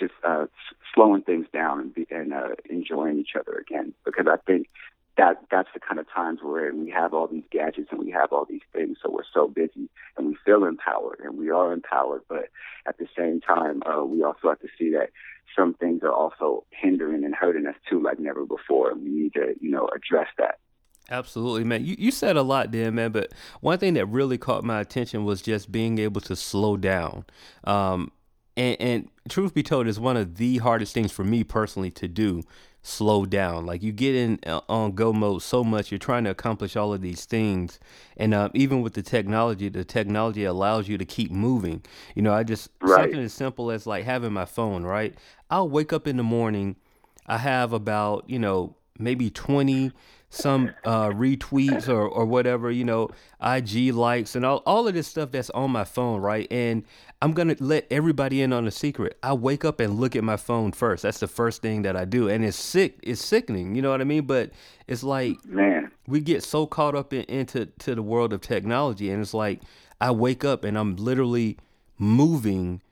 just 0.01 0.15
uh, 0.25 0.47
slowing 0.95 1.23
things 1.23 1.47
down 1.53 1.81
and, 1.81 1.95
be, 1.95 2.07
and 2.11 2.33
uh, 2.33 2.49
enjoying 2.69 3.19
each 3.19 3.37
other 3.39 3.57
again. 3.59 3.93
Because 4.05 4.27
I 4.27 4.37
think 4.47 4.69
that 5.17 5.43
that's 5.51 5.69
the 5.75 5.81
kind 5.81 5.99
of 5.99 6.11
times 6.11 6.41
where 6.43 6.73
we 6.75 6.91
have 6.91 7.13
all 7.13 7.27
these 7.27 7.45
gadgets 7.51 7.89
and 7.91 8.01
we 8.01 8.11
have 8.11 8.33
all 8.33 8.47
these 8.49 8.63
things, 8.73 8.97
so 9.03 9.11
we're 9.11 9.23
so 9.35 9.49
busy 9.49 9.89
and 10.17 10.29
we 10.29 10.37
feel 10.45 10.65
empowered 10.65 11.21
and 11.23 11.37
we 11.37 11.51
are 11.51 11.73
empowered, 11.73 12.23
but 12.29 12.49
at 12.87 12.97
the 12.99 13.07
same 13.17 13.41
time, 13.41 13.83
uh, 13.85 14.03
we 14.03 14.23
also 14.23 14.49
have 14.49 14.61
to 14.61 14.69
see 14.79 14.91
that 14.93 15.11
some 15.55 15.75
things 15.75 16.03
are 16.03 16.13
also 16.13 16.65
hindering 16.71 17.25
and 17.25 17.35
hurting 17.35 17.67
us 17.67 17.75
too, 17.89 18.03
like 18.03 18.19
never 18.19 18.47
before, 18.47 18.91
and 18.91 19.03
we 19.03 19.11
need 19.11 19.35
to, 19.35 19.55
you 19.61 19.71
know, 19.71 19.89
address 19.95 20.29
that. 20.39 20.59
Absolutely, 21.11 21.65
man. 21.65 21.85
You 21.85 21.97
you 21.99 22.13
said 22.13 22.37
a 22.37 22.43
lot 22.43 22.71
there, 22.71 22.93
man. 22.93 23.11
But 23.11 23.33
one 23.61 23.79
thing 23.79 23.95
that 23.95 24.07
really 24.07 24.39
caught 24.39 24.63
my 24.63 24.81
attention 24.81 25.25
was 25.25 25.43
just 25.43 25.73
being 25.73 25.99
able 25.99 26.21
to 26.21 26.37
slow 26.37 26.77
down. 26.77 27.25
Um, 27.65 28.13
and, 28.57 28.77
and 28.81 29.09
truth 29.29 29.55
be 29.55 29.63
told, 29.63 29.87
is 29.87 30.01
one 30.01 30.17
of 30.17 30.37
the 30.37 30.59
hardest 30.59 30.95
things 30.95 31.13
for 31.13 31.25
me 31.25 31.45
personally 31.45 31.91
to 31.93 32.09
do. 32.09 32.43
Slow 32.83 33.27
down. 33.27 33.67
Like 33.67 33.83
you 33.83 33.93
get 33.93 34.15
in 34.15 34.39
uh, 34.47 34.63
on 34.67 34.93
go 34.93 35.13
mode 35.13 35.43
so 35.43 35.63
much. 35.63 35.93
You're 35.93 35.99
trying 35.99 36.25
to 36.25 36.31
accomplish 36.31 36.77
all 36.77 36.95
of 36.95 37.03
these 37.03 37.27
things, 37.27 37.79
and 38.17 38.33
uh, 38.33 38.49
even 38.55 38.81
with 38.81 38.95
the 38.95 39.03
technology, 39.03 39.69
the 39.69 39.85
technology 39.85 40.45
allows 40.45 40.89
you 40.89 40.97
to 40.97 41.05
keep 41.05 41.31
moving. 41.31 41.83
You 42.15 42.23
know, 42.23 42.33
I 42.33 42.43
just 42.43 42.71
right. 42.81 43.03
something 43.03 43.21
as 43.21 43.35
simple 43.35 43.71
as 43.71 43.87
like 43.87 44.07
having 44.07 44.33
my 44.33 44.47
phone. 44.47 44.85
Right. 44.85 45.15
I'll 45.51 45.69
wake 45.69 45.93
up 45.93 46.07
in 46.07 46.17
the 46.17 46.23
morning. 46.23 46.77
I 47.27 47.37
have 47.37 47.75
about 47.75 48.25
you 48.31 48.39
know 48.39 48.77
maybe 48.99 49.29
20 49.29 49.93
some 50.31 50.71
uh, 50.85 51.09
retweets 51.09 51.89
or, 51.89 52.07
or 52.07 52.25
whatever, 52.25 52.71
you 52.71 52.85
know, 52.85 53.11
IG 53.43 53.93
likes 53.93 54.37
and 54.37 54.47
all, 54.47 54.63
all 54.65 54.87
of 54.87 54.95
this 54.95 55.09
stuff 55.09 55.33
that's 55.33 55.51
on 55.51 55.73
my 55.73 55.83
phone, 55.83 56.21
right? 56.21 56.47
And 56.53 56.85
I'm 57.21 57.33
going 57.33 57.49
to 57.49 57.63
let 57.63 57.87
everybody 57.91 58.41
in 58.41 58.53
on 58.53 58.67
a 58.67 58.71
secret. 58.71 59.19
I 59.25 59.33
wake 59.33 59.65
up 59.65 59.81
and 59.81 59.99
look 59.99 60.15
at 60.15 60.23
my 60.23 60.37
phone 60.37 60.71
first. 60.71 61.03
That's 61.03 61.19
the 61.19 61.27
first 61.27 61.63
thing 61.63 61.83
that 61.83 61.97
I 61.97 62.05
do. 62.05 62.29
And 62.29 62.45
it's 62.45 62.57
sick. 62.57 63.01
It's 63.03 63.23
sickening. 63.23 63.75
You 63.75 63.83
know 63.83 63.91
what 63.91 64.01
I 64.01 64.05
mean? 64.05 64.25
But 64.25 64.53
it's 64.87 65.03
like, 65.03 65.45
man, 65.45 65.91
we 66.07 66.21
get 66.21 66.45
so 66.45 66.65
caught 66.65 66.95
up 66.95 67.13
in, 67.13 67.25
into 67.25 67.67
to 67.67 67.97
the 67.97 68.03
world 68.03 68.33
of 68.33 68.41
technology. 68.41 69.11
And 69.11 69.21
it's 69.21 69.35
like, 69.35 69.61
I 70.01 70.13
wake 70.13 70.45
up 70.45 70.63
and 70.63 70.79
I'm 70.79 70.95
literally 70.95 71.59
moving 71.99 72.83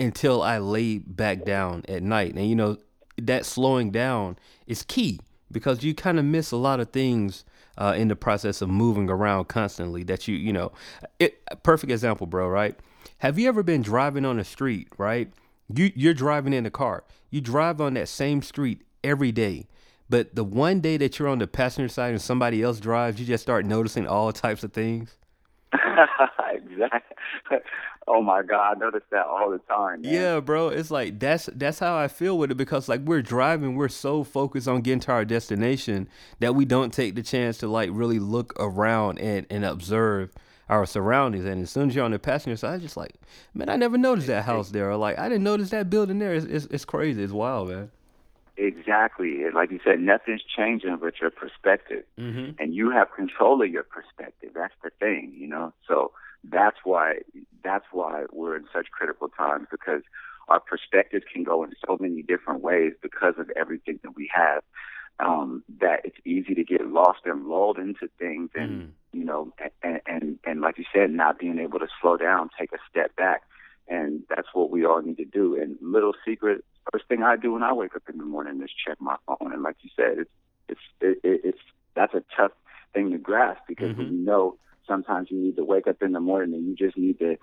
until 0.00 0.42
I 0.42 0.58
lay 0.58 0.98
back 0.98 1.44
down 1.44 1.84
at 1.88 2.02
night. 2.02 2.34
And, 2.34 2.48
you 2.48 2.56
know, 2.56 2.76
that 3.16 3.46
slowing 3.46 3.92
down 3.92 4.36
is 4.66 4.82
key 4.82 5.20
because 5.50 5.82
you 5.82 5.94
kind 5.94 6.18
of 6.18 6.24
miss 6.24 6.50
a 6.50 6.56
lot 6.56 6.80
of 6.80 6.90
things 6.90 7.44
uh, 7.76 7.94
in 7.96 8.08
the 8.08 8.16
process 8.16 8.60
of 8.60 8.68
moving 8.68 9.08
around 9.08 9.46
constantly 9.46 10.02
that 10.04 10.28
you 10.28 10.36
you 10.36 10.52
know 10.52 10.72
it 11.18 11.42
perfect 11.62 11.92
example 11.92 12.26
bro 12.26 12.48
right? 12.48 12.76
Have 13.18 13.38
you 13.38 13.48
ever 13.48 13.62
been 13.62 13.82
driving 13.82 14.24
on 14.24 14.38
a 14.38 14.44
street 14.44 14.88
right? 14.98 15.32
You 15.74 15.92
you're 15.94 16.14
driving 16.14 16.52
in 16.52 16.66
a 16.66 16.70
car. 16.70 17.04
You 17.30 17.40
drive 17.40 17.80
on 17.80 17.94
that 17.94 18.08
same 18.08 18.42
street 18.42 18.82
every 19.04 19.32
day 19.32 19.66
but 20.08 20.34
the 20.34 20.44
one 20.44 20.80
day 20.80 20.96
that 20.96 21.18
you're 21.18 21.28
on 21.28 21.38
the 21.38 21.46
passenger 21.46 21.88
side 21.88 22.10
and 22.10 22.20
somebody 22.20 22.62
else 22.62 22.80
drives 22.80 23.20
you 23.20 23.26
just 23.26 23.42
start 23.42 23.64
noticing 23.64 24.06
all 24.06 24.32
types 24.32 24.64
of 24.64 24.72
things 24.72 25.17
exactly 26.52 27.58
Oh 28.10 28.22
my 28.22 28.42
God, 28.42 28.76
I 28.76 28.78
notice 28.78 29.02
that 29.10 29.26
all 29.26 29.50
the 29.50 29.58
time. 29.58 30.00
Man. 30.00 30.12
Yeah, 30.12 30.40
bro. 30.40 30.68
It's 30.68 30.90
like 30.90 31.18
that's 31.18 31.50
that's 31.54 31.78
how 31.78 31.96
I 31.96 32.08
feel 32.08 32.38
with 32.38 32.50
it 32.50 32.54
because 32.54 32.88
like 32.88 33.02
we're 33.02 33.20
driving, 33.20 33.76
we're 33.76 33.88
so 33.88 34.24
focused 34.24 34.66
on 34.66 34.80
getting 34.80 35.00
to 35.00 35.12
our 35.12 35.24
destination 35.26 36.08
that 36.40 36.54
we 36.54 36.64
don't 36.64 36.92
take 36.92 37.16
the 37.16 37.22
chance 37.22 37.58
to 37.58 37.68
like 37.68 37.90
really 37.92 38.18
look 38.18 38.54
around 38.58 39.18
and, 39.18 39.46
and 39.50 39.62
observe 39.62 40.30
our 40.70 40.86
surroundings. 40.86 41.44
And 41.44 41.62
as 41.62 41.70
soon 41.70 41.90
as 41.90 41.94
you're 41.94 42.04
on 42.04 42.12
the 42.12 42.18
passenger 42.18 42.56
side, 42.56 42.80
just 42.80 42.96
like, 42.96 43.14
man, 43.52 43.68
I 43.68 43.76
never 43.76 43.98
noticed 43.98 44.28
that 44.28 44.44
house 44.44 44.70
there. 44.70 44.90
Or 44.90 44.96
like 44.96 45.18
I 45.18 45.28
didn't 45.28 45.44
notice 45.44 45.68
that 45.70 45.90
building 45.90 46.18
there. 46.18 46.32
It's 46.32 46.46
it's, 46.46 46.66
it's 46.66 46.84
crazy. 46.86 47.22
It's 47.22 47.32
wild, 47.32 47.68
man. 47.68 47.90
Exactly. 48.60 49.44
Like 49.54 49.70
you 49.70 49.80
said, 49.84 50.00
nothing's 50.00 50.42
changing 50.42 50.98
but 51.00 51.20
your 51.20 51.30
perspective. 51.30 52.04
Mm-hmm. 52.18 52.60
And 52.62 52.74
you 52.74 52.90
have 52.90 53.08
control 53.14 53.62
of 53.62 53.70
your 53.70 53.84
perspective. 53.84 54.50
That's 54.54 54.74
the 54.82 54.90
thing, 54.98 55.32
you 55.38 55.46
know? 55.46 55.72
So 55.86 56.10
that's 56.42 56.78
why 56.84 57.20
that's 57.62 57.86
why 57.92 58.24
we're 58.32 58.56
in 58.56 58.66
such 58.74 58.90
critical 58.90 59.28
times 59.28 59.68
because 59.70 60.02
our 60.48 60.60
perspectives 60.60 61.24
can 61.32 61.44
go 61.44 61.62
in 61.62 61.70
so 61.86 61.96
many 62.00 62.22
different 62.22 62.60
ways 62.62 62.94
because 63.00 63.34
of 63.38 63.48
everything 63.56 64.00
that 64.02 64.16
we 64.16 64.28
have. 64.34 64.62
um, 65.20 65.64
that 65.80 66.00
it's 66.04 66.16
easy 66.24 66.54
to 66.54 66.64
get 66.64 66.86
lost 66.86 67.20
and 67.24 67.46
lulled 67.46 67.78
into 67.78 68.08
things, 68.18 68.50
and 68.54 68.82
mm. 68.82 68.88
you 69.12 69.24
know, 69.24 69.52
and, 69.82 70.00
and 70.06 70.38
and 70.44 70.60
like 70.60 70.78
you 70.78 70.84
said, 70.94 71.10
not 71.10 71.38
being 71.38 71.58
able 71.58 71.78
to 71.80 71.88
slow 72.00 72.16
down, 72.16 72.50
take 72.58 72.72
a 72.72 72.78
step 72.88 73.14
back, 73.16 73.42
and 73.88 74.22
that's 74.28 74.48
what 74.52 74.70
we 74.70 74.84
all 74.84 75.02
need 75.02 75.16
to 75.16 75.24
do. 75.24 75.60
And 75.60 75.76
little 75.80 76.14
secret, 76.24 76.64
first 76.92 77.06
thing 77.06 77.22
I 77.22 77.36
do 77.36 77.52
when 77.52 77.62
I 77.62 77.72
wake 77.72 77.94
up 77.94 78.02
in 78.08 78.18
the 78.18 78.24
morning 78.24 78.62
is 78.62 78.70
check 78.86 79.00
my 79.00 79.16
phone, 79.26 79.52
and 79.52 79.62
like 79.62 79.76
you 79.82 79.90
said, 79.96 80.18
it's 80.18 80.30
it's 80.68 80.80
it, 81.00 81.40
it's 81.44 81.58
that's 81.94 82.14
a 82.14 82.22
tough 82.36 82.52
thing 82.94 83.10
to 83.12 83.18
grasp 83.18 83.62
because 83.66 83.90
mm-hmm. 83.90 84.02
you 84.02 84.24
know 84.24 84.56
sometimes 84.86 85.30
you 85.30 85.38
need 85.38 85.56
to 85.56 85.64
wake 85.64 85.86
up 85.86 86.02
in 86.02 86.12
the 86.12 86.20
morning 86.20 86.54
and 86.54 86.66
you 86.66 86.74
just 86.74 86.96
need 86.96 87.18
to 87.18 87.36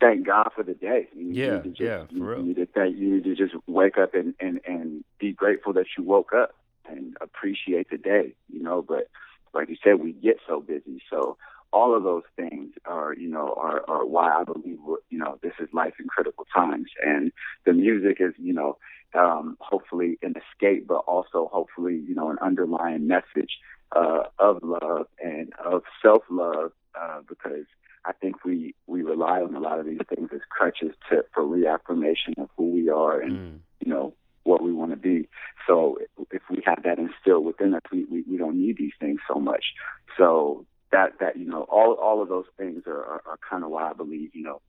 thank 0.00 0.26
God 0.26 0.50
for 0.54 0.62
the 0.62 0.74
day. 0.74 1.08
You 1.14 1.32
yeah, 1.32 1.58
just, 1.58 1.80
yeah, 1.80 2.06
for 2.06 2.14
you, 2.14 2.24
real. 2.24 2.38
You 2.40 2.44
need 2.46 2.56
to 2.56 2.66
thank 2.66 2.96
you 2.96 3.14
need 3.14 3.24
to 3.24 3.34
just 3.34 3.54
wake 3.66 3.98
up 3.98 4.14
and, 4.14 4.34
and, 4.40 4.60
and 4.66 5.04
be 5.18 5.32
grateful 5.32 5.72
that 5.74 5.86
you 5.96 6.04
woke 6.04 6.32
up 6.32 6.54
and 6.88 7.16
appreciate 7.20 7.90
the 7.90 7.98
day, 7.98 8.34
you 8.52 8.62
know, 8.62 8.82
but 8.82 9.08
like 9.54 9.68
you 9.68 9.76
said, 9.84 10.00
we 10.00 10.12
get 10.12 10.38
so 10.48 10.60
busy. 10.60 11.02
So 11.10 11.36
all 11.72 11.96
of 11.96 12.02
those 12.02 12.24
things 12.36 12.72
are, 12.84 13.14
you 13.14 13.28
know, 13.28 13.54
are, 13.56 13.82
are 13.88 14.04
why 14.04 14.30
I 14.30 14.44
believe, 14.44 14.78
you 15.10 15.18
know, 15.18 15.38
this 15.42 15.54
is 15.58 15.68
life 15.72 15.94
in 15.98 16.06
critical 16.06 16.46
times. 16.54 16.88
And 17.04 17.32
the 17.64 17.72
music 17.72 18.18
is, 18.20 18.34
you 18.38 18.52
know, 18.52 18.76
um, 19.14 19.56
hopefully 19.60 20.18
an 20.22 20.34
escape, 20.36 20.86
but 20.86 21.04
also 21.06 21.48
hopefully, 21.52 22.02
you 22.06 22.14
know, 22.14 22.30
an 22.30 22.38
underlying 22.42 23.06
message 23.06 23.58
uh, 23.94 24.24
of 24.38 24.58
love 24.62 25.06
and 25.22 25.52
of 25.64 25.82
self 26.02 26.22
love, 26.30 26.72
uh, 26.98 27.20
because 27.28 27.66
I 28.04 28.12
think 28.12 28.44
we 28.44 28.74
we 28.86 29.02
rely 29.02 29.40
on 29.40 29.54
a 29.54 29.60
lot 29.60 29.78
of 29.78 29.86
these 29.86 30.00
things 30.14 30.30
as 30.34 30.40
crutches 30.48 30.94
to 31.10 31.24
for 31.34 31.46
reaffirmation 31.46 32.34
of 32.38 32.48
who 32.56 32.70
we 32.70 32.88
are 32.88 33.20
and 33.20 33.32
mm. 33.32 33.58
you 33.80 33.92
know 33.92 34.14
what 34.44 34.62
we 34.62 34.72
want 34.72 34.90
to 34.90 34.96
be. 34.96 35.28
So 35.68 35.98
if 36.32 36.42
we 36.50 36.62
have 36.66 36.82
that 36.84 36.98
instilled 36.98 37.44
within 37.44 37.74
us, 37.74 37.82
we, 37.92 38.04
we, 38.04 38.24
we 38.28 38.36
don't 38.36 38.60
need 38.60 38.76
these 38.76 38.92
things 38.98 39.20
so 39.32 39.38
much. 39.38 39.64
So 40.18 40.66
that 40.92 41.18
that 41.20 41.36
you 41.36 41.46
know 41.46 41.62
all 41.62 41.94
all 41.94 42.22
of 42.22 42.28
those 42.28 42.46
things 42.56 42.84
are, 42.86 43.02
are, 43.02 43.22
are 43.26 43.38
kind 43.48 43.64
of 43.64 43.70
why 43.70 43.90
I 43.90 43.92
believe 43.92 44.34
you 44.34 44.44
know 44.44 44.60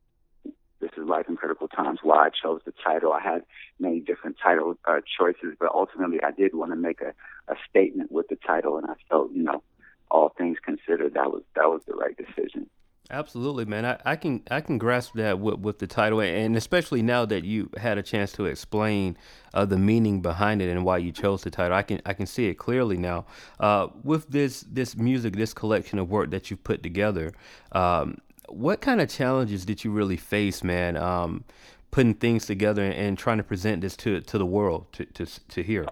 this 0.80 0.92
is 0.98 1.08
life 1.08 1.28
in 1.30 1.38
critical 1.38 1.68
times. 1.68 2.00
Why 2.04 2.26
I 2.26 2.30
chose 2.30 2.62
the 2.66 2.74
title. 2.84 3.14
I 3.14 3.22
had 3.22 3.44
many 3.80 4.00
different 4.02 4.38
title 4.44 4.76
uh, 4.86 5.00
choices, 5.18 5.56
but 5.60 5.70
ultimately 5.74 6.20
I 6.22 6.32
did 6.32 6.54
want 6.54 6.72
to 6.72 6.76
make 6.76 7.02
a, 7.02 7.14
a 7.52 7.56
statement 7.70 8.12
with 8.12 8.28
the 8.28 8.36
title, 8.36 8.78
and 8.78 8.88
I 8.90 8.96
felt 9.10 9.32
you 9.32 9.44
know 9.44 9.64
all 10.12 10.34
things 10.38 10.58
considered 10.64 11.14
that 11.14 11.32
was 11.32 11.44
that 11.56 11.70
was 11.70 11.82
the 11.88 11.94
right 11.94 12.18
decision. 12.18 12.70
Absolutely, 13.13 13.65
man. 13.65 13.86
I, 13.86 13.99
I 14.06 14.15
can 14.15 14.41
I 14.49 14.60
can 14.60 14.80
grasp 14.80 15.13
that 15.13 15.38
with, 15.38 15.60
with 15.60 15.78
the 15.78 15.86
title, 15.86 16.19
and 16.19 16.58
especially 16.58 17.04
now 17.04 17.26
that 17.26 17.43
you 17.43 17.69
had 17.78 17.99
a 17.99 18.02
chance 18.02 18.32
to 18.32 18.45
explain 18.45 19.17
uh, 19.54 19.65
the 19.65 19.78
meaning 19.78 20.19
behind 20.19 20.63
it 20.63 20.69
and 20.69 20.84
why 20.84 20.97
you 20.97 21.12
chose 21.12 21.43
the 21.43 21.52
title. 21.52 21.78
I 21.78 21.84
can 21.84 22.02
I 22.08 22.13
can 22.13 22.26
see 22.26 22.47
it 22.47 22.56
clearly 22.56 22.97
now. 22.97 23.28
Uh, 23.60 23.89
with 24.04 24.30
this 24.30 24.62
this 24.62 24.97
music, 24.97 25.36
this 25.36 25.54
collection 25.54 25.99
of 25.99 26.10
work 26.10 26.32
that 26.32 26.49
you've 26.49 26.63
put 26.63 26.82
together, 26.82 27.34
um, 27.73 28.17
what 28.49 28.82
kind 28.82 28.99
of 28.99 29.10
challenges 29.10 29.63
did 29.63 29.84
you 29.84 29.91
really 29.91 30.17
face, 30.17 30.63
man? 30.63 30.97
Um, 30.97 31.43
putting 31.91 32.15
things 32.15 32.47
together 32.47 32.82
and, 32.82 33.15
trying 33.15 33.38
to 33.38 33.43
present 33.43 33.82
this 33.82 33.95
to 33.97 34.21
to 34.21 34.39
the 34.39 34.45
world 34.47 34.91
to 34.93 35.06
to 35.06 35.28
to 35.49 35.62
hear. 35.62 35.86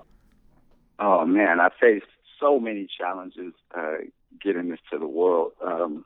Oh 0.98 1.24
man, 1.28 1.60
I 1.60 1.70
faced 1.80 2.08
so 2.40 2.60
many 2.60 2.88
challenges 2.98 3.54
uh, 3.78 3.98
getting 4.42 4.70
this 4.70 4.80
to 4.92 4.98
the 4.98 5.06
world. 5.06 5.52
Um, 5.64 6.04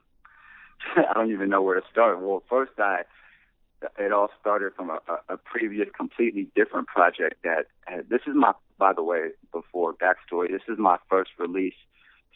I 0.96 1.12
don't 1.14 1.32
even 1.32 1.48
know 1.48 1.62
where 1.62 1.80
to 1.80 1.86
start. 1.90 2.20
Well, 2.20 2.42
first 2.48 2.72
I 2.78 3.02
it 3.98 4.12
all 4.12 4.30
started 4.40 4.74
from 4.74 4.90
a, 4.90 4.98
a 5.28 5.36
previous 5.36 5.88
completely 5.96 6.48
different 6.54 6.88
project 6.88 7.42
that 7.44 7.66
this 8.08 8.22
is 8.26 8.34
my 8.34 8.52
by 8.78 8.92
the 8.92 9.02
way 9.02 9.28
before 9.52 9.94
backstory 9.94 10.48
this 10.50 10.62
is 10.68 10.78
my 10.78 10.96
first 11.08 11.30
release 11.38 11.74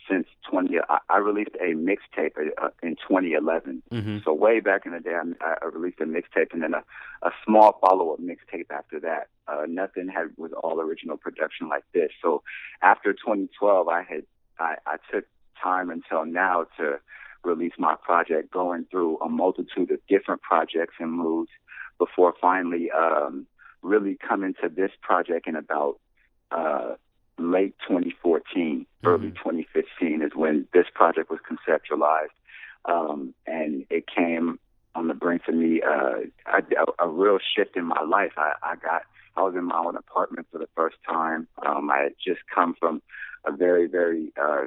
since 0.09 0.27
20 0.51 0.79
I, 0.89 0.99
I 1.09 1.19
released 1.19 1.55
a 1.61 1.75
mixtape 1.75 2.33
uh, 2.37 2.69
in 2.83 2.97
2011 2.97 3.83
mm-hmm. 3.91 4.19
so 4.25 4.33
way 4.33 4.61
back 4.61 4.87
in 4.87 4.93
the 4.93 5.01
day 5.01 5.15
I, 5.41 5.55
I 5.63 5.67
released 5.67 6.01
a 6.01 6.05
mixtape 6.05 6.53
and 6.53 6.63
then 6.63 6.75
a, 6.75 6.83
a 7.27 7.31
small 7.45 7.79
follow-up 7.81 8.21
mixtape 8.21 8.71
after 8.71 9.01
that 9.01 9.29
uh, 9.49 9.63
nothing 9.69 10.09
had 10.09 10.29
was 10.37 10.53
all 10.53 10.81
original 10.81 11.17
production 11.17 11.69
like 11.69 11.85
this 11.95 12.11
so 12.23 12.43
after 12.83 13.13
2012 13.13 13.89
I 13.89 14.03
had 14.03 14.25
I, 14.59 14.77
I 14.87 14.97
took 15.13 15.25
time 15.63 15.91
until 15.91 16.25
now 16.25 16.67
to 16.79 16.99
release 17.45 17.73
my 17.79 17.95
project, 18.03 18.51
going 18.51 18.87
through 18.91 19.19
a 19.19 19.29
multitude 19.29 19.91
of 19.91 19.99
different 20.09 20.43
projects 20.43 20.95
and 20.99 21.13
moods 21.13 21.51
before 21.99 22.35
finally 22.41 22.91
um, 22.91 23.47
really 23.83 24.17
coming 24.29 24.55
to 24.63 24.69
this 24.69 24.91
project 25.03 25.47
in 25.47 25.57
about 25.57 25.99
uh, 26.51 26.95
late 27.39 27.75
2014, 27.89 28.87
mm-hmm. 29.03 29.09
early 29.09 29.31
2015 29.31 30.23
is 30.23 30.33
when 30.35 30.67
this 30.73 30.87
project 30.95 31.31
was 31.31 31.41
conceptualized. 31.49 32.29
Um, 32.87 33.35
and 33.47 33.85
it 33.91 34.05
came 34.07 34.59
on 34.95 35.09
the 35.09 35.15
brink 35.15 35.43
of 35.49 35.55
me 35.55 35.83
uh, 35.83 36.21
a, 36.47 37.05
a 37.05 37.09
real 37.09 37.39
shift 37.57 37.77
in 37.77 37.85
my 37.85 38.03
life. 38.03 38.33
I, 38.37 38.53
I 38.63 38.77
got 38.77 39.03
I 39.37 39.43
was 39.43 39.55
in 39.55 39.65
my 39.65 39.79
own 39.79 39.97
apartment 39.97 40.49
for 40.51 40.59
the 40.59 40.69
first 40.75 40.97
time. 41.09 41.47
Um, 41.65 41.91
I 41.91 41.99
had 41.99 42.15
just 42.25 42.41
come 42.53 42.75
from 42.79 43.03
a 43.47 43.53
very 43.53 43.87
very 43.87 44.33
uh, 44.41 44.67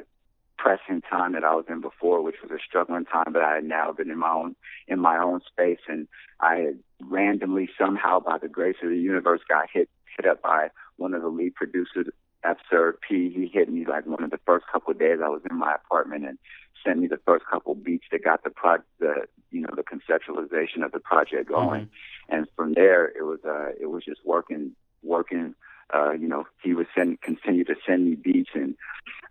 pressing 0.63 1.01
time 1.01 1.33
that 1.33 1.43
I 1.43 1.53
was 1.53 1.65
in 1.67 1.81
before, 1.81 2.21
which 2.21 2.37
was 2.41 2.49
a 2.49 2.63
struggling 2.65 3.03
time, 3.03 3.33
but 3.33 3.43
I 3.43 3.55
had 3.55 3.65
now 3.65 3.91
been 3.91 4.09
in 4.09 4.17
my 4.17 4.31
own 4.31 4.55
in 4.87 4.97
my 4.97 5.17
own 5.17 5.41
space, 5.45 5.79
and 5.89 6.07
I 6.39 6.55
had 6.55 6.79
randomly 7.01 7.69
somehow, 7.77 8.21
by 8.21 8.37
the 8.37 8.47
grace 8.47 8.77
of 8.81 8.89
the 8.89 8.97
universe, 8.97 9.41
got 9.49 9.65
hit 9.71 9.89
hit 10.15 10.25
up 10.25 10.41
by 10.41 10.69
one 10.95 11.13
of 11.13 11.21
the 11.21 11.27
lead 11.27 11.55
producers, 11.55 12.07
Absurd 12.45 12.99
P. 13.01 13.29
He 13.29 13.47
hit 13.47 13.69
me 13.69 13.85
like 13.85 14.05
one 14.05 14.23
of 14.23 14.31
the 14.31 14.39
first 14.45 14.65
couple 14.71 14.91
of 14.91 14.99
days 14.99 15.19
I 15.21 15.27
was 15.27 15.41
in 15.49 15.57
my 15.57 15.75
apartment 15.75 16.25
and 16.25 16.37
sent 16.85 16.99
me 16.99 17.07
the 17.07 17.19
first 17.25 17.43
couple 17.51 17.75
beats 17.75 18.05
that 18.13 18.23
got 18.23 18.45
the 18.45 18.49
pro 18.49 18.77
the 18.99 19.25
you 19.51 19.59
know 19.59 19.73
the 19.75 19.83
conceptualization 19.83 20.85
of 20.85 20.93
the 20.93 20.99
project 20.99 21.49
going, 21.49 21.87
mm-hmm. 21.87 22.35
and 22.35 22.47
from 22.55 22.73
there 22.73 23.07
it 23.07 23.23
was 23.23 23.39
uh 23.43 23.71
it 23.81 23.87
was 23.87 24.05
just 24.05 24.21
working 24.23 24.71
working 25.03 25.55
uh, 25.93 26.11
you 26.11 26.27
know, 26.27 26.45
he 26.63 26.73
would 26.73 26.87
send 26.95 27.21
continue 27.21 27.63
to 27.63 27.75
send 27.85 28.09
me 28.09 28.15
beats, 28.15 28.49
and 28.53 28.75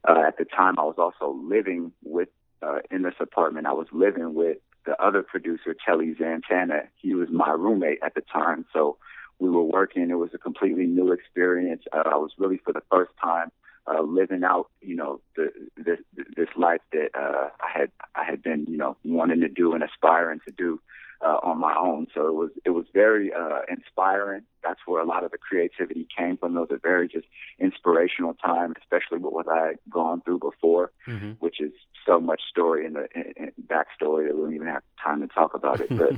uh, 0.08 0.22
at 0.26 0.38
the 0.38 0.44
time 0.44 0.78
I 0.78 0.82
was 0.82 0.96
also 0.98 1.36
living 1.42 1.92
with 2.02 2.28
uh, 2.62 2.78
in 2.90 3.02
this 3.02 3.14
apartment. 3.20 3.66
I 3.66 3.72
was 3.72 3.88
living 3.92 4.34
with 4.34 4.58
the 4.86 5.00
other 5.02 5.22
producer, 5.22 5.74
Telly 5.84 6.14
Zantana. 6.14 6.88
He 6.96 7.14
was 7.14 7.28
my 7.30 7.50
roommate 7.50 7.98
at 8.02 8.14
the 8.14 8.22
time, 8.32 8.64
so 8.72 8.96
we 9.38 9.50
were 9.50 9.62
working. 9.62 10.10
It 10.10 10.14
was 10.14 10.30
a 10.34 10.38
completely 10.38 10.86
new 10.86 11.12
experience. 11.12 11.82
Uh, 11.92 12.02
I 12.06 12.16
was 12.16 12.32
really 12.38 12.58
for 12.58 12.72
the 12.72 12.82
first 12.90 13.12
time 13.22 13.50
uh, 13.86 14.02
living 14.02 14.44
out, 14.44 14.70
you 14.80 14.94
know, 14.94 15.20
the, 15.36 15.50
this 15.76 15.98
this 16.36 16.48
life 16.56 16.80
that 16.92 17.10
uh, 17.14 17.48
I 17.60 17.78
had 17.78 17.90
I 18.14 18.24
had 18.24 18.42
been, 18.42 18.66
you 18.68 18.76
know, 18.76 18.96
wanting 19.04 19.40
to 19.40 19.48
do 19.48 19.72
and 19.72 19.82
aspiring 19.82 20.40
to 20.46 20.52
do 20.52 20.80
uh, 21.24 21.38
on 21.42 21.58
my 21.58 21.74
own. 21.76 22.06
So 22.14 22.26
it 22.26 22.34
was 22.34 22.50
it 22.64 22.70
was 22.70 22.86
very 22.92 23.32
uh, 23.32 23.60
inspiring. 23.68 24.42
That's 24.62 24.80
where 24.86 25.00
a 25.00 25.06
lot 25.06 25.24
of 25.24 25.30
the 25.30 25.38
creativity 25.38 26.06
came 26.16 26.36
from. 26.36 26.54
Those 26.54 26.68
are 26.70 26.78
very 26.78 27.08
just 27.08 27.26
inspirational 27.58 28.34
time, 28.34 28.74
especially 28.80 29.18
with 29.18 29.32
what 29.32 29.48
I 29.48 29.68
had 29.68 29.78
gone 29.88 30.20
through 30.22 30.40
before, 30.40 30.90
mm-hmm. 31.06 31.32
which 31.40 31.60
is 31.60 31.72
so 32.06 32.20
much 32.20 32.42
story 32.48 32.86
in 32.86 32.94
the 32.94 33.08
in, 33.14 33.32
in 33.36 33.52
backstory 33.66 34.26
that 34.26 34.36
we 34.36 34.42
don't 34.42 34.54
even 34.54 34.66
have 34.66 34.82
time 35.02 35.20
to 35.20 35.28
talk 35.28 35.54
about 35.54 35.80
it. 35.80 35.88
But 35.96 36.16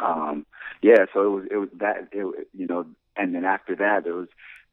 um, 0.04 0.46
yeah, 0.82 1.06
so 1.12 1.22
it 1.22 1.30
was 1.30 1.44
it 1.50 1.56
was 1.56 1.68
that 1.78 2.08
it, 2.12 2.48
you 2.52 2.66
know, 2.66 2.86
and 3.16 3.34
then 3.34 3.44
after 3.44 3.76
that 3.76 4.04
there 4.04 4.14
was 4.14 4.28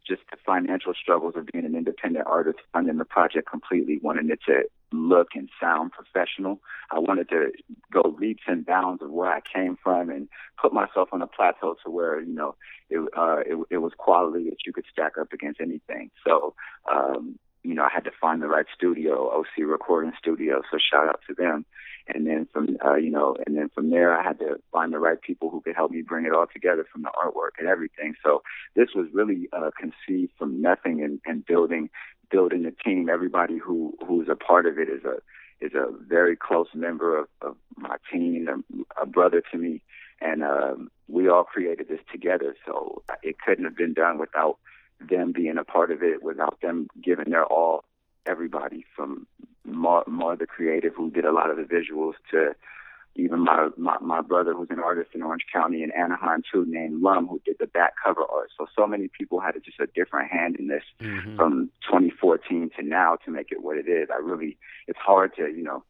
just 0.07 0.21
the 0.31 0.37
financial 0.45 0.93
struggles 0.93 1.35
of 1.35 1.45
being 1.47 1.65
an 1.65 1.75
independent 1.75 2.25
artist, 2.25 2.59
funding 2.73 2.97
the 2.97 3.05
project 3.05 3.49
completely, 3.49 3.99
wanting 4.01 4.29
it 4.29 4.39
to 4.47 4.63
look 4.91 5.29
and 5.35 5.49
sound 5.59 5.91
professional. 5.91 6.59
I 6.91 6.99
wanted 6.99 7.29
to 7.29 7.51
go 7.91 8.15
leaps 8.19 8.43
and 8.47 8.65
bounds 8.65 9.01
of 9.01 9.09
where 9.09 9.31
I 9.31 9.39
came 9.41 9.77
from 9.81 10.09
and 10.09 10.27
put 10.61 10.73
myself 10.73 11.09
on 11.11 11.21
a 11.21 11.27
plateau 11.27 11.75
to 11.83 11.91
where 11.91 12.21
you 12.21 12.33
know 12.33 12.55
it 12.89 12.99
uh, 13.17 13.39
it, 13.45 13.57
it 13.69 13.77
was 13.77 13.93
quality 13.97 14.45
that 14.49 14.65
you 14.65 14.73
could 14.73 14.85
stack 14.91 15.13
up 15.19 15.33
against 15.33 15.61
anything. 15.61 16.11
So 16.25 16.53
um, 16.91 17.39
you 17.63 17.73
know 17.73 17.83
I 17.83 17.89
had 17.93 18.03
to 18.05 18.11
find 18.19 18.41
the 18.41 18.47
right 18.47 18.65
studio, 18.75 19.29
OC 19.29 19.65
Recording 19.65 20.13
Studio. 20.19 20.61
So 20.71 20.77
shout 20.77 21.07
out 21.07 21.21
to 21.27 21.33
them. 21.33 21.65
And 22.07 22.25
then 22.25 22.47
from 22.51 22.77
uh, 22.83 22.95
you 22.95 23.11
know, 23.11 23.37
and 23.45 23.55
then 23.55 23.69
from 23.73 23.91
there, 23.91 24.17
I 24.17 24.23
had 24.23 24.39
to 24.39 24.59
find 24.71 24.91
the 24.91 24.99
right 24.99 25.21
people 25.21 25.49
who 25.49 25.61
could 25.61 25.75
help 25.75 25.91
me 25.91 26.01
bring 26.01 26.25
it 26.25 26.33
all 26.33 26.47
together 26.51 26.85
from 26.91 27.03
the 27.03 27.09
artwork 27.09 27.59
and 27.59 27.67
everything. 27.67 28.15
So 28.23 28.41
this 28.75 28.89
was 28.95 29.07
really 29.13 29.47
uh, 29.53 29.69
conceived 29.79 30.33
from 30.37 30.61
nothing 30.61 31.03
and, 31.03 31.19
and 31.25 31.45
building 31.45 31.89
building 32.31 32.65
a 32.65 32.71
team. 32.71 33.09
Everybody 33.09 33.57
who 33.57 33.97
who's 34.07 34.27
a 34.29 34.35
part 34.35 34.65
of 34.65 34.77
it 34.79 34.89
is 34.89 35.03
a 35.03 35.17
is 35.63 35.73
a 35.73 35.87
very 36.07 36.35
close 36.35 36.69
member 36.73 37.19
of, 37.19 37.27
of 37.41 37.55
my 37.77 37.97
team, 38.11 38.47
a, 38.47 39.01
a 39.03 39.05
brother 39.05 39.43
to 39.51 39.57
me, 39.57 39.81
and 40.19 40.43
um, 40.43 40.89
we 41.07 41.29
all 41.29 41.43
created 41.43 41.87
this 41.87 41.99
together. 42.11 42.55
So 42.65 43.03
it 43.21 43.37
couldn't 43.39 43.65
have 43.65 43.77
been 43.77 43.93
done 43.93 44.17
without 44.17 44.57
them 44.99 45.31
being 45.31 45.57
a 45.57 45.63
part 45.63 45.91
of 45.91 46.01
it, 46.01 46.23
without 46.23 46.59
them 46.61 46.87
giving 47.03 47.29
their 47.31 47.45
all. 47.45 47.83
Everybody 48.27 48.85
from 48.95 49.25
Mar, 49.65 50.03
Mar 50.07 50.35
the 50.35 50.45
creative, 50.45 50.93
who 50.95 51.09
did 51.09 51.25
a 51.25 51.31
lot 51.31 51.49
of 51.49 51.57
the 51.57 51.63
visuals, 51.63 52.13
to 52.29 52.55
even 53.15 53.39
my, 53.39 53.69
my 53.77 53.97
my 53.99 54.21
brother 54.21 54.53
who's 54.53 54.69
an 54.69 54.79
artist 54.79 55.11
in 55.13 55.21
Orange 55.21 55.45
County 55.51 55.83
in 55.83 55.91
Anaheim 55.91 56.43
too, 56.51 56.65
named 56.67 57.01
Lum, 57.01 57.27
who 57.27 57.41
did 57.45 57.57
the 57.59 57.67
back 57.67 57.93
cover 58.03 58.21
art. 58.21 58.49
So 58.57 58.67
so 58.77 58.87
many 58.87 59.09
people 59.09 59.39
had 59.39 59.53
just 59.63 59.79
a 59.79 59.87
different 59.87 60.31
hand 60.31 60.55
in 60.57 60.67
this 60.67 60.83
mm-hmm. 60.99 61.35
from 61.35 61.69
2014 61.89 62.71
to 62.77 62.83
now 62.85 63.17
to 63.25 63.31
make 63.31 63.51
it 63.51 63.61
what 63.61 63.77
it 63.77 63.87
is. 63.87 64.09
I 64.13 64.19
really, 64.19 64.57
it's 64.87 64.99
hard 64.99 65.35
to 65.35 65.43
you 65.43 65.63
know, 65.63 65.83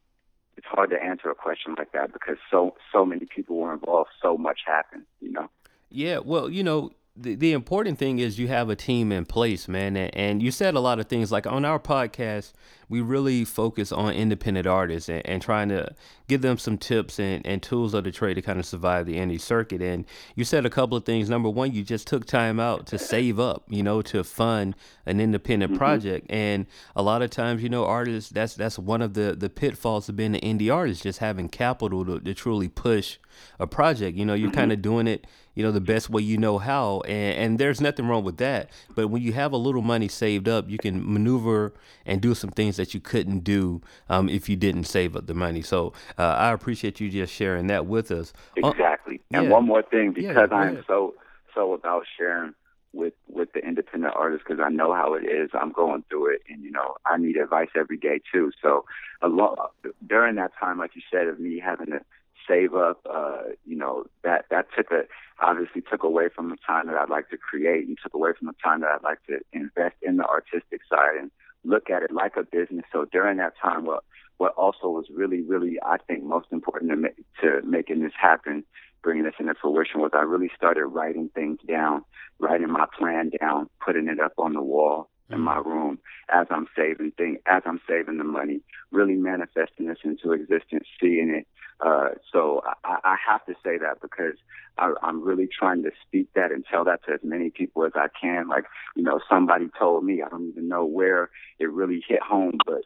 it's 0.56 0.66
hard 0.66 0.90
to 0.90 1.02
answer 1.02 1.30
a 1.30 1.34
question 1.34 1.74
like 1.78 1.92
that 1.92 2.12
because 2.12 2.36
so 2.50 2.74
so 2.92 3.04
many 3.04 3.26
people 3.26 3.56
were 3.56 3.72
involved, 3.72 4.10
so 4.20 4.36
much 4.36 4.60
happened, 4.66 5.04
you 5.20 5.30
know. 5.30 5.48
Yeah, 5.90 6.18
well, 6.18 6.48
you 6.50 6.64
know, 6.64 6.92
the, 7.14 7.34
the 7.34 7.52
important 7.52 7.98
thing 7.98 8.18
is 8.18 8.38
you 8.38 8.48
have 8.48 8.70
a 8.70 8.76
team 8.76 9.12
in 9.12 9.26
place, 9.26 9.68
man. 9.68 9.96
And, 9.96 10.14
and, 10.16 10.42
you 10.42 10.50
said 10.50 10.74
a 10.74 10.80
lot 10.80 10.98
of 10.98 11.06
things 11.06 11.30
like 11.30 11.46
on 11.46 11.64
our 11.64 11.78
podcast, 11.78 12.52
we 12.92 13.00
really 13.00 13.42
focus 13.42 13.90
on 13.90 14.12
independent 14.12 14.66
artists 14.66 15.08
and, 15.08 15.26
and 15.26 15.40
trying 15.40 15.70
to 15.70 15.94
give 16.28 16.42
them 16.42 16.58
some 16.58 16.76
tips 16.76 17.18
and, 17.18 17.44
and 17.46 17.62
tools 17.62 17.94
of 17.94 18.04
the 18.04 18.12
trade 18.12 18.34
to 18.34 18.42
kind 18.42 18.58
of 18.58 18.66
survive 18.66 19.06
the 19.06 19.16
indie 19.16 19.40
circuit. 19.40 19.80
And 19.80 20.04
you 20.36 20.44
said 20.44 20.66
a 20.66 20.70
couple 20.70 20.98
of 20.98 21.06
things. 21.06 21.30
Number 21.30 21.48
one, 21.48 21.72
you 21.72 21.84
just 21.84 22.06
took 22.06 22.26
time 22.26 22.60
out 22.60 22.86
to 22.88 22.98
save 22.98 23.40
up, 23.40 23.64
you 23.66 23.82
know, 23.82 24.02
to 24.02 24.22
fund 24.22 24.76
an 25.06 25.20
independent 25.20 25.72
mm-hmm. 25.72 25.78
project. 25.78 26.26
And 26.28 26.66
a 26.94 27.02
lot 27.02 27.22
of 27.22 27.30
times, 27.30 27.62
you 27.62 27.70
know, 27.70 27.86
artists, 27.86 28.28
that's 28.28 28.56
that's 28.56 28.78
one 28.78 29.00
of 29.00 29.14
the, 29.14 29.34
the 29.34 29.48
pitfalls 29.48 30.10
of 30.10 30.16
being 30.16 30.36
an 30.36 30.58
indie 30.58 30.72
artist, 30.72 31.04
just 31.04 31.20
having 31.20 31.48
capital 31.48 32.04
to, 32.04 32.20
to 32.20 32.34
truly 32.34 32.68
push 32.68 33.16
a 33.58 33.66
project. 33.66 34.18
You 34.18 34.26
know, 34.26 34.34
you're 34.34 34.50
mm-hmm. 34.50 34.58
kind 34.58 34.72
of 34.72 34.82
doing 34.82 35.06
it 35.06 35.26
you 35.54 35.62
know 35.62 35.70
the 35.70 35.80
best 35.80 36.08
way 36.08 36.22
you 36.22 36.38
know 36.38 36.58
how 36.58 37.00
and, 37.00 37.38
and 37.38 37.58
there's 37.58 37.80
nothing 37.80 38.08
wrong 38.08 38.24
with 38.24 38.38
that 38.38 38.70
but 38.94 39.08
when 39.08 39.22
you 39.22 39.32
have 39.32 39.52
a 39.52 39.56
little 39.56 39.82
money 39.82 40.08
saved 40.08 40.48
up 40.48 40.68
you 40.68 40.78
can 40.78 41.12
maneuver 41.12 41.72
and 42.06 42.20
do 42.20 42.34
some 42.34 42.50
things 42.50 42.76
that 42.82 42.94
you 42.94 43.00
couldn't 43.00 43.40
do 43.40 43.80
um, 44.08 44.28
if 44.28 44.48
you 44.48 44.56
didn't 44.56 44.84
save 44.84 45.14
up 45.14 45.26
the 45.26 45.34
money 45.34 45.62
so 45.62 45.92
uh, 46.18 46.22
i 46.22 46.50
appreciate 46.50 46.98
you 47.00 47.08
just 47.08 47.32
sharing 47.32 47.68
that 47.68 47.86
with 47.86 48.10
us 48.10 48.32
uh, 48.62 48.68
exactly 48.68 49.20
uh, 49.32 49.36
and 49.38 49.44
yeah. 49.44 49.50
one 49.50 49.64
more 49.64 49.82
thing 49.82 50.12
because 50.12 50.48
yeah, 50.50 50.56
i'm 50.56 50.82
so 50.86 51.14
so 51.54 51.72
about 51.72 52.02
sharing 52.18 52.54
with 52.92 53.14
with 53.28 53.52
the 53.52 53.60
independent 53.60 54.14
artists 54.14 54.44
because 54.46 54.62
I 54.62 54.68
know 54.68 54.92
how 54.92 55.14
it 55.14 55.24
is. 55.24 55.50
I'm 55.54 55.72
going 55.72 56.04
through 56.08 56.34
it, 56.34 56.42
and 56.48 56.62
you 56.62 56.70
know 56.70 56.96
I 57.06 57.16
need 57.16 57.36
advice 57.36 57.70
every 57.74 57.96
day 57.96 58.20
too. 58.32 58.52
So 58.62 58.84
a 59.22 59.28
lot 59.28 59.72
during 60.06 60.36
that 60.36 60.52
time, 60.58 60.78
like 60.78 60.94
you 60.94 61.02
said, 61.10 61.26
of 61.26 61.40
me 61.40 61.58
having 61.58 61.86
to 61.86 62.00
save 62.48 62.74
up, 62.74 63.00
uh, 63.08 63.42
you 63.66 63.76
know, 63.76 64.04
that 64.24 64.46
that 64.50 64.66
took 64.76 64.90
a 64.90 65.02
obviously 65.40 65.82
took 65.82 66.02
away 66.02 66.28
from 66.34 66.50
the 66.50 66.56
time 66.66 66.86
that 66.86 66.96
I'd 66.96 67.10
like 67.10 67.30
to 67.30 67.36
create 67.36 67.86
and 67.86 67.98
took 68.02 68.14
away 68.14 68.30
from 68.38 68.48
the 68.48 68.54
time 68.62 68.80
that 68.80 68.90
I'd 68.90 69.02
like 69.02 69.24
to 69.26 69.40
invest 69.52 69.96
in 70.02 70.16
the 70.16 70.26
artistic 70.26 70.80
side 70.88 71.16
and 71.18 71.30
look 71.64 71.90
at 71.90 72.02
it 72.02 72.12
like 72.12 72.36
a 72.36 72.42
business. 72.42 72.84
So 72.92 73.06
during 73.10 73.38
that 73.38 73.54
time, 73.60 73.84
what 73.84 74.04
what 74.38 74.54
also 74.54 74.88
was 74.88 75.06
really, 75.14 75.42
really, 75.42 75.78
I 75.84 75.98
think, 75.98 76.24
most 76.24 76.48
important 76.50 76.90
to 76.90 76.96
make, 76.96 77.16
to 77.42 77.60
making 77.64 78.02
this 78.02 78.12
happen, 78.20 78.64
bringing 79.02 79.22
this 79.22 79.34
into 79.38 79.54
fruition, 79.60 80.00
was 80.00 80.10
I 80.14 80.22
really 80.22 80.50
started 80.56 80.86
writing 80.86 81.30
things 81.32 81.58
down, 81.68 82.04
writing 82.40 82.68
my 82.70 82.86
plan 82.98 83.30
down, 83.40 83.68
putting 83.84 84.08
it 84.08 84.18
up 84.18 84.32
on 84.38 84.54
the 84.54 84.62
wall 84.62 85.10
in 85.32 85.40
my 85.40 85.56
room 85.58 85.98
as 86.28 86.46
I'm 86.50 86.66
saving 86.76 87.12
things, 87.12 87.38
as 87.46 87.62
I'm 87.66 87.80
saving 87.88 88.18
the 88.18 88.24
money, 88.24 88.60
really 88.90 89.14
manifesting 89.14 89.86
this 89.86 89.98
into 90.04 90.32
existence, 90.32 90.86
seeing 91.00 91.30
it, 91.30 91.46
uh, 91.82 92.10
so 92.32 92.62
I, 92.84 92.98
I 93.04 93.16
have 93.28 93.44
to 93.46 93.54
say 93.64 93.76
that 93.78 94.00
because 94.00 94.36
I, 94.78 94.94
I'm 95.02 95.22
really 95.22 95.48
trying 95.48 95.82
to 95.82 95.90
speak 96.06 96.28
that 96.34 96.52
and 96.52 96.64
tell 96.64 96.84
that 96.84 97.04
to 97.06 97.14
as 97.14 97.20
many 97.24 97.50
people 97.50 97.84
as 97.84 97.92
I 97.96 98.06
can. 98.20 98.48
Like, 98.48 98.64
you 98.94 99.02
know, 99.02 99.20
somebody 99.28 99.68
told 99.78 100.04
me, 100.04 100.22
I 100.22 100.28
don't 100.28 100.48
even 100.48 100.68
know 100.68 100.84
where 100.84 101.30
it 101.58 101.70
really 101.70 102.02
hit 102.06 102.22
home, 102.22 102.58
but 102.64 102.82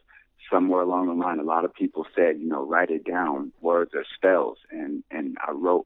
somewhere 0.51 0.81
along 0.81 1.07
the 1.07 1.13
line, 1.13 1.39
a 1.39 1.43
lot 1.43 1.63
of 1.63 1.73
people 1.73 2.05
said, 2.15 2.39
you 2.39 2.47
know, 2.47 2.65
write 2.65 2.89
it 2.89 3.05
down. 3.05 3.51
Words 3.61 3.91
are 3.93 4.05
spells. 4.15 4.57
And, 4.71 5.03
and 5.11 5.37
I 5.47 5.51
wrote 5.51 5.85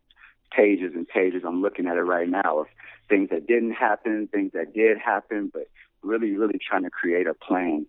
pages 0.49 0.93
and 0.95 1.07
pages. 1.07 1.43
I'm 1.45 1.61
looking 1.61 1.87
at 1.87 1.97
it 1.97 2.01
right 2.01 2.29
now 2.29 2.59
of 2.59 2.67
things 3.09 3.29
that 3.31 3.45
didn't 3.45 3.73
happen, 3.73 4.29
things 4.31 4.53
that 4.53 4.73
did 4.73 4.97
happen, 4.97 5.51
but 5.51 5.67
really, 6.03 6.31
really 6.31 6.59
trying 6.59 6.83
to 6.83 6.89
create 6.89 7.27
a 7.27 7.33
plan, 7.33 7.85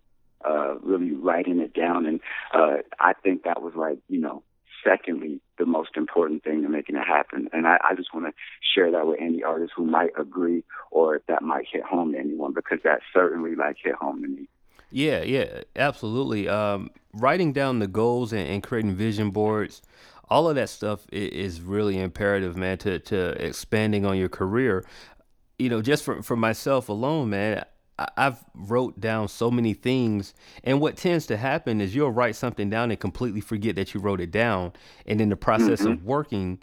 uh, 0.47 0.75
really 0.81 1.11
writing 1.11 1.59
it 1.59 1.73
down. 1.73 2.05
And, 2.05 2.19
uh, 2.53 2.77
I 2.99 3.13
think 3.13 3.43
that 3.43 3.61
was 3.61 3.73
like, 3.75 3.99
you 4.07 4.19
know, 4.19 4.43
secondly, 4.83 5.39
the 5.57 5.65
most 5.65 5.91
important 5.95 6.43
thing 6.43 6.61
to 6.61 6.69
making 6.69 6.95
it 6.95 7.07
happen. 7.07 7.49
And 7.53 7.67
I, 7.67 7.77
I 7.89 7.95
just 7.95 8.13
want 8.13 8.25
to 8.27 8.33
share 8.75 8.91
that 8.91 9.07
with 9.07 9.19
any 9.21 9.43
artist 9.43 9.73
who 9.75 9.85
might 9.85 10.11
agree 10.17 10.63
or 10.91 11.21
that 11.27 11.41
might 11.41 11.65
hit 11.71 11.83
home 11.83 12.13
to 12.13 12.19
anyone 12.19 12.53
because 12.53 12.79
that 12.83 12.99
certainly 13.13 13.55
like 13.55 13.77
hit 13.83 13.95
home 13.95 14.21
to 14.21 14.27
me. 14.27 14.47
Yeah, 14.91 15.23
yeah, 15.23 15.61
absolutely. 15.75 16.47
Um, 16.47 16.91
writing 17.13 17.51
down 17.51 17.79
the 17.79 17.87
goals 17.87 18.31
and, 18.31 18.47
and, 18.47 18.61
creating 18.61 18.93
vision 18.93 19.31
boards, 19.31 19.81
all 20.29 20.47
of 20.47 20.55
that 20.55 20.69
stuff 20.69 21.07
is, 21.11 21.55
is 21.55 21.61
really 21.61 21.99
imperative, 21.99 22.55
man, 22.55 22.77
to, 22.79 22.99
to 22.99 23.29
expanding 23.43 24.05
on 24.05 24.17
your 24.17 24.29
career. 24.29 24.85
You 25.57 25.69
know, 25.69 25.81
just 25.81 26.03
for, 26.03 26.21
for 26.21 26.35
myself 26.35 26.89
alone, 26.89 27.31
man, 27.31 27.65
I've 28.17 28.43
wrote 28.53 28.99
down 28.99 29.27
so 29.27 29.51
many 29.51 29.73
things, 29.73 30.33
and 30.63 30.79
what 30.81 30.97
tends 30.97 31.25
to 31.27 31.37
happen 31.37 31.81
is 31.81 31.95
you'll 31.95 32.11
write 32.11 32.35
something 32.35 32.69
down 32.69 32.91
and 32.91 32.99
completely 32.99 33.41
forget 33.41 33.75
that 33.75 33.93
you 33.93 33.99
wrote 33.99 34.21
it 34.21 34.31
down, 34.31 34.73
and 35.05 35.19
in 35.21 35.29
the 35.29 35.35
process 35.35 35.81
mm-hmm. 35.81 35.93
of 35.93 36.03
working, 36.03 36.59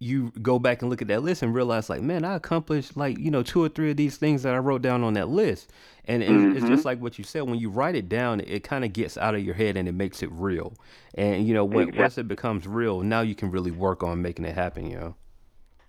you 0.00 0.30
go 0.40 0.58
back 0.58 0.80
and 0.80 0.90
look 0.90 1.02
at 1.02 1.08
that 1.08 1.22
list 1.22 1.42
and 1.42 1.54
realize, 1.54 1.90
like, 1.90 2.02
man, 2.02 2.24
I 2.24 2.36
accomplished 2.36 2.96
like 2.96 3.18
you 3.18 3.30
know 3.30 3.42
two 3.42 3.62
or 3.62 3.68
three 3.68 3.90
of 3.90 3.96
these 3.96 4.16
things 4.16 4.42
that 4.44 4.54
I 4.54 4.58
wrote 4.58 4.82
down 4.82 5.02
on 5.02 5.14
that 5.14 5.28
list, 5.28 5.72
and 6.04 6.22
it's, 6.22 6.30
mm-hmm. 6.30 6.56
it's 6.56 6.66
just 6.66 6.84
like 6.84 7.00
what 7.00 7.18
you 7.18 7.24
said. 7.24 7.42
When 7.42 7.58
you 7.58 7.70
write 7.70 7.96
it 7.96 8.08
down, 8.08 8.40
it, 8.40 8.48
it 8.48 8.64
kind 8.64 8.84
of 8.84 8.92
gets 8.92 9.18
out 9.18 9.34
of 9.34 9.44
your 9.44 9.54
head 9.54 9.76
and 9.76 9.88
it 9.88 9.92
makes 9.92 10.22
it 10.22 10.30
real, 10.32 10.74
and 11.14 11.46
you 11.46 11.54
know 11.54 11.64
when, 11.64 11.88
exactly. 11.88 12.02
once 12.02 12.18
it 12.18 12.28
becomes 12.28 12.66
real, 12.66 13.00
now 13.00 13.20
you 13.20 13.34
can 13.34 13.50
really 13.50 13.72
work 13.72 14.02
on 14.02 14.22
making 14.22 14.44
it 14.44 14.54
happen. 14.54 14.88
You 14.88 14.98
know. 14.98 15.14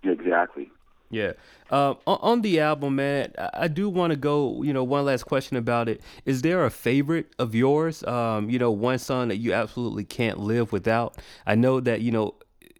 Exactly. 0.02 0.70
Yeah. 1.10 1.32
Uh, 1.70 1.94
on 2.06 2.42
the 2.42 2.60
album, 2.60 2.96
man, 2.96 3.32
I 3.54 3.68
do 3.68 3.88
want 3.88 4.12
to 4.12 4.16
go. 4.16 4.62
You 4.62 4.72
know, 4.72 4.84
one 4.84 5.04
last 5.04 5.24
question 5.24 5.56
about 5.56 5.88
it. 5.88 6.00
Is 6.24 6.42
there 6.42 6.64
a 6.64 6.70
favorite 6.70 7.32
of 7.38 7.54
yours? 7.54 8.04
Um, 8.04 8.48
you 8.48 8.58
know, 8.58 8.70
one 8.70 8.98
song 8.98 9.28
that 9.28 9.36
you 9.36 9.52
absolutely 9.52 10.04
can't 10.04 10.38
live 10.38 10.72
without. 10.72 11.16
I 11.46 11.56
know 11.56 11.80
that 11.80 12.00
you 12.00 12.12
know 12.12 12.34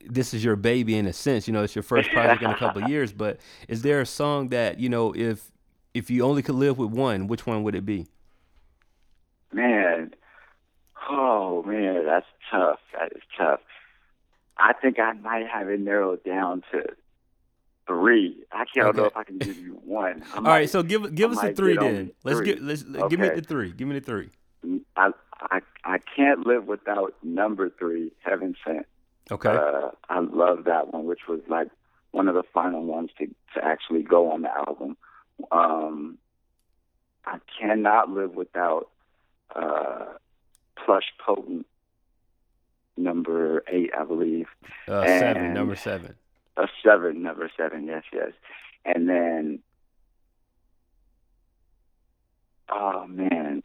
this 0.04 0.32
is 0.32 0.44
your 0.44 0.56
baby 0.56 0.96
in 0.96 1.06
a 1.06 1.12
sense. 1.12 1.46
You 1.46 1.52
know, 1.52 1.62
it's 1.62 1.74
your 1.74 1.82
first 1.82 2.10
project 2.12 2.42
in 2.42 2.50
a 2.50 2.56
couple 2.56 2.82
of 2.82 2.88
years. 2.88 3.12
But 3.12 3.40
is 3.68 3.82
there 3.82 4.00
a 4.00 4.06
song 4.06 4.48
that 4.48 4.78
you 4.78 4.88
know, 4.88 5.12
if 5.12 5.50
if 5.92 6.08
you 6.08 6.22
only 6.22 6.42
could 6.42 6.54
live 6.54 6.78
with 6.78 6.90
one, 6.90 7.26
which 7.26 7.46
one 7.46 7.64
would 7.64 7.74
it 7.74 7.84
be? 7.84 8.06
Man, 9.52 10.14
oh 11.08 11.64
man, 11.64 12.04
that's 12.06 12.26
tough. 12.50 12.78
That 12.96 13.12
is 13.12 13.22
tough. 13.36 13.60
I 14.56 14.72
think 14.72 15.00
I 15.00 15.12
might 15.14 15.46
have 15.46 15.68
it 15.68 15.80
narrowed 15.80 16.22
down 16.22 16.62
to 16.70 16.84
three. 17.90 18.36
I 18.52 18.64
can't 18.72 18.86
okay. 18.88 18.98
know 18.98 19.04
if 19.06 19.16
I 19.16 19.24
can 19.24 19.38
give 19.38 19.58
you 19.58 19.80
one. 19.84 20.22
I 20.32 20.36
All 20.36 20.42
might, 20.42 20.50
right, 20.50 20.70
so 20.70 20.82
give 20.82 21.12
give 21.14 21.30
I 21.30 21.34
us 21.34 21.40
the 21.40 21.52
three 21.52 21.76
then. 21.76 22.12
Let's 22.22 22.38
three. 22.38 22.46
get 22.46 22.62
let's 22.62 22.84
okay. 22.84 23.08
give 23.08 23.20
me 23.20 23.28
the 23.30 23.42
three. 23.42 23.72
Give 23.72 23.88
me 23.88 23.98
the 23.98 24.04
three. 24.04 24.30
I 24.96 25.10
I 25.40 25.60
I 25.84 25.98
can't 25.98 26.46
live 26.46 26.66
without 26.66 27.14
number 27.24 27.68
three, 27.68 28.12
Heaven 28.20 28.54
Sent. 28.64 28.86
Okay. 29.30 29.50
Uh, 29.50 29.90
I 30.08 30.20
love 30.20 30.64
that 30.64 30.92
one, 30.92 31.04
which 31.04 31.20
was 31.28 31.40
like 31.48 31.68
one 32.12 32.28
of 32.28 32.34
the 32.34 32.44
final 32.54 32.84
ones 32.84 33.10
to 33.18 33.26
to 33.26 33.64
actually 33.64 34.02
go 34.02 34.30
on 34.30 34.42
the 34.42 34.50
album. 34.56 34.96
Um, 35.50 36.18
I 37.24 37.38
cannot 37.58 38.10
live 38.10 38.34
without 38.34 38.88
uh, 39.54 40.04
Plush 40.84 41.12
Potent 41.24 41.66
number 42.96 43.64
eight, 43.68 43.90
I 43.98 44.04
believe. 44.04 44.46
Uh, 44.86 45.04
seven, 45.06 45.54
number 45.54 45.74
seven 45.74 46.14
a 46.60 46.68
seven, 46.84 47.22
number 47.22 47.50
seven, 47.56 47.86
yes, 47.86 48.04
yes. 48.12 48.32
And 48.84 49.08
then, 49.08 49.60
oh 52.70 53.06
man, 53.06 53.62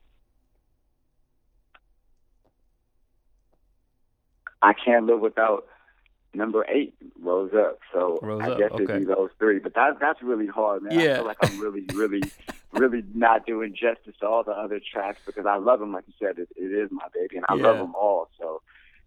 I 4.62 4.74
can't 4.74 5.06
live 5.06 5.20
without 5.20 5.68
number 6.34 6.66
eight, 6.70 6.96
Rose 7.22 7.54
Up. 7.54 7.80
So 7.94 8.20
Rose 8.22 8.42
I 8.44 8.58
guess 8.58 8.72
it'd 8.74 8.88
be 8.88 9.06
those 9.06 9.30
three. 9.40 9.60
But 9.60 9.74
that 9.76 10.00
that's 10.00 10.22
really 10.22 10.48
hard, 10.48 10.84
man. 10.84 11.00
Yeah. 11.00 11.14
I 11.14 11.16
feel 11.16 11.26
like 11.26 11.38
I'm 11.42 11.60
really, 11.60 11.86
really, 11.94 12.22
really 12.74 13.04
not 13.14 13.46
doing 13.46 13.74
justice 13.74 14.16
to 14.20 14.28
all 14.28 14.44
the 14.44 14.52
other 14.52 14.80
tracks 14.80 15.20
because 15.26 15.46
I 15.46 15.58
love 15.58 15.80
them. 15.80 15.94
Like 15.94 16.06
you 16.08 16.14
said, 16.20 16.40
it, 16.40 16.50
it 16.56 16.72
is 16.72 16.90
my 16.92 17.08
baby, 17.14 17.38
and 17.38 17.46
I 17.50 17.56
yeah. 17.56 17.64
love 17.64 17.78
them 17.78 17.96
all. 17.96 18.30
So 18.40 18.62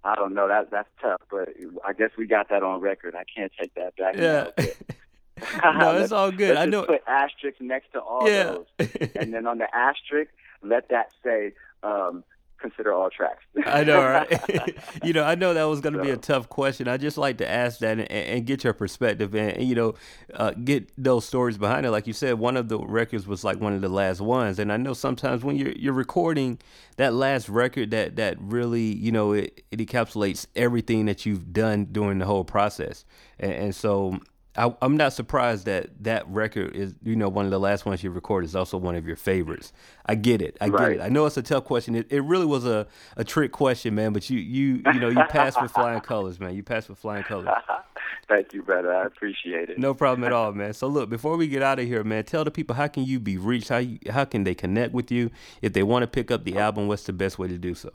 I 0.04 0.14
don't 0.14 0.34
know. 0.34 0.48
That 0.48 0.70
that's 0.70 0.88
tough, 1.00 1.20
but 1.30 1.50
I 1.86 1.92
guess 1.92 2.10
we 2.16 2.26
got 2.26 2.48
that 2.50 2.62
on 2.62 2.80
record. 2.80 3.14
I 3.14 3.24
can't 3.24 3.52
take 3.58 3.74
that 3.74 3.96
back. 3.96 4.16
Yeah. 4.16 4.50
no, 5.78 5.96
it's 6.00 6.12
all 6.12 6.30
good. 6.30 6.56
I 6.56 6.66
know. 6.66 6.84
Put 6.84 7.02
asterisk 7.06 7.60
next 7.60 7.92
to 7.92 8.00
all 8.00 8.28
yeah. 8.28 8.58
those, 8.78 8.88
and 9.14 9.34
then 9.34 9.46
on 9.46 9.58
the 9.58 9.74
asterisk, 9.74 10.30
let 10.62 10.88
that 10.90 11.10
say 11.24 11.52
um, 11.82 12.24
consider 12.60 12.92
all 12.92 13.10
tracks. 13.10 13.44
I 13.66 13.84
know, 13.84 14.02
right? 14.02 14.78
you 15.04 15.12
know, 15.12 15.24
I 15.24 15.34
know 15.34 15.54
that 15.54 15.64
was 15.64 15.80
going 15.80 15.94
to 15.94 16.00
so. 16.00 16.04
be 16.04 16.10
a 16.10 16.16
tough 16.16 16.48
question. 16.48 16.88
I 16.88 16.96
just 16.96 17.18
like 17.18 17.38
to 17.38 17.48
ask 17.48 17.80
that 17.80 17.98
and, 17.98 18.10
and 18.10 18.46
get 18.46 18.64
your 18.64 18.72
perspective 18.72 19.34
and, 19.34 19.52
and 19.52 19.68
you 19.68 19.74
know, 19.74 19.94
uh, 20.34 20.52
get 20.52 20.90
those 20.96 21.24
stories 21.24 21.58
behind 21.58 21.86
it. 21.86 21.90
Like 21.90 22.06
you 22.06 22.12
said, 22.12 22.38
one 22.38 22.56
of 22.56 22.68
the 22.68 22.78
records 22.78 23.26
was 23.26 23.44
like 23.44 23.60
one 23.60 23.72
of 23.72 23.80
the 23.80 23.88
last 23.88 24.20
ones, 24.20 24.58
and 24.58 24.72
I 24.72 24.76
know 24.76 24.92
sometimes 24.92 25.44
when 25.44 25.56
you're 25.56 25.72
you're 25.72 25.92
recording 25.92 26.58
that 26.96 27.14
last 27.14 27.48
record, 27.48 27.90
that 27.90 28.16
that 28.16 28.36
really 28.40 28.94
you 28.94 29.12
know 29.12 29.32
it, 29.32 29.64
it 29.70 29.78
encapsulates 29.78 30.46
everything 30.56 31.06
that 31.06 31.26
you've 31.26 31.52
done 31.52 31.86
during 31.90 32.18
the 32.18 32.26
whole 32.26 32.44
process, 32.44 33.04
and, 33.38 33.52
and 33.52 33.74
so 33.74 34.18
I, 34.58 34.74
am 34.82 34.96
not 34.96 35.12
surprised 35.12 35.66
that 35.66 36.02
that 36.02 36.28
record 36.28 36.74
is, 36.74 36.94
you 37.04 37.14
know, 37.14 37.28
one 37.28 37.44
of 37.44 37.52
the 37.52 37.60
last 37.60 37.86
ones 37.86 38.02
you 38.02 38.10
recorded 38.10 38.46
is 38.46 38.56
also 38.56 38.76
one 38.76 38.96
of 38.96 39.06
your 39.06 39.16
favorites. 39.16 39.72
I 40.04 40.16
get 40.16 40.42
it. 40.42 40.56
I 40.60 40.68
right. 40.68 40.80
get 40.80 40.90
it. 40.92 41.00
I 41.00 41.08
know 41.08 41.26
it's 41.26 41.36
a 41.36 41.42
tough 41.42 41.64
question. 41.64 41.94
It, 41.94 42.08
it 42.10 42.20
really 42.22 42.46
was 42.46 42.66
a, 42.66 42.88
a 43.16 43.22
trick 43.22 43.52
question, 43.52 43.94
man. 43.94 44.12
But 44.12 44.28
you 44.28 44.38
you 44.40 44.82
you 44.92 45.00
know 45.00 45.08
you 45.08 45.22
passed 45.28 45.62
with 45.62 45.70
flying 45.70 46.00
colors, 46.00 46.40
man. 46.40 46.54
You 46.54 46.64
passed 46.64 46.88
with 46.88 46.98
flying 46.98 47.22
colors. 47.22 47.48
Thank 48.28 48.52
you, 48.52 48.62
brother. 48.62 48.92
I 48.92 49.06
appreciate 49.06 49.70
it. 49.70 49.78
No 49.78 49.94
problem 49.94 50.24
at 50.24 50.32
all, 50.32 50.52
man. 50.52 50.74
So 50.74 50.86
look, 50.86 51.08
before 51.08 51.36
we 51.36 51.48
get 51.48 51.62
out 51.62 51.78
of 51.78 51.86
here, 51.86 52.04
man, 52.04 52.24
tell 52.24 52.44
the 52.44 52.50
people 52.50 52.76
how 52.76 52.88
can 52.88 53.04
you 53.04 53.20
be 53.20 53.38
reached? 53.38 53.70
How 53.70 53.78
you, 53.78 53.98
how 54.10 54.24
can 54.24 54.44
they 54.44 54.54
connect 54.54 54.92
with 54.92 55.10
you 55.10 55.30
if 55.62 55.72
they 55.72 55.82
want 55.82 56.02
to 56.02 56.06
pick 56.06 56.30
up 56.30 56.44
the 56.44 56.58
album? 56.58 56.88
What's 56.88 57.04
the 57.04 57.12
best 57.14 57.38
way 57.38 57.48
to 57.48 57.56
do 57.56 57.74
so? 57.74 57.90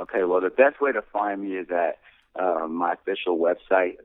Okay, 0.00 0.24
well, 0.24 0.40
the 0.40 0.50
best 0.50 0.80
way 0.80 0.90
to 0.90 1.02
find 1.12 1.42
me 1.42 1.56
is 1.56 1.68
at 1.70 1.98
uh, 2.34 2.66
my 2.66 2.94
official 2.94 3.38
website, 3.38 3.96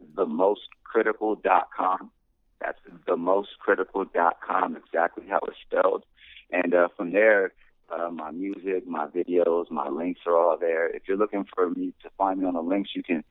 themostcritical.com. 0.95 2.11
That's 2.59 2.79
themostcritical.com, 3.07 4.77
exactly 4.77 5.25
how 5.29 5.39
it's 5.47 5.57
spelled. 5.69 6.03
And 6.51 6.73
uh, 6.73 6.87
from 6.95 7.11
there, 7.11 7.53
uh, 7.89 8.09
my 8.09 8.31
music, 8.31 8.87
my 8.87 9.07
videos, 9.07 9.69
my 9.71 9.89
links 9.89 10.21
are 10.25 10.37
all 10.37 10.57
there. 10.57 10.89
If 10.89 11.03
you're 11.07 11.17
looking 11.17 11.45
for 11.55 11.69
me 11.69 11.93
to 12.03 12.09
find 12.17 12.39
me 12.39 12.47
on 12.47 12.55
the 12.55 12.61
links, 12.61 12.91
you 12.95 13.03
can 13.03 13.23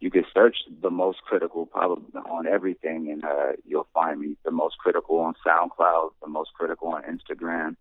you 0.00 0.10
can 0.10 0.24
search 0.34 0.56
the 0.82 0.90
most 0.90 1.22
critical 1.22 1.64
probably 1.64 2.20
on 2.28 2.46
everything, 2.48 3.08
and 3.10 3.24
uh, 3.24 3.52
you'll 3.64 3.86
find 3.94 4.20
me. 4.20 4.36
The 4.44 4.50
most 4.50 4.76
critical 4.78 5.20
on 5.20 5.34
SoundCloud, 5.46 6.10
the 6.20 6.28
most 6.28 6.50
critical 6.54 6.88
on 6.88 7.04
Instagram, 7.04 7.76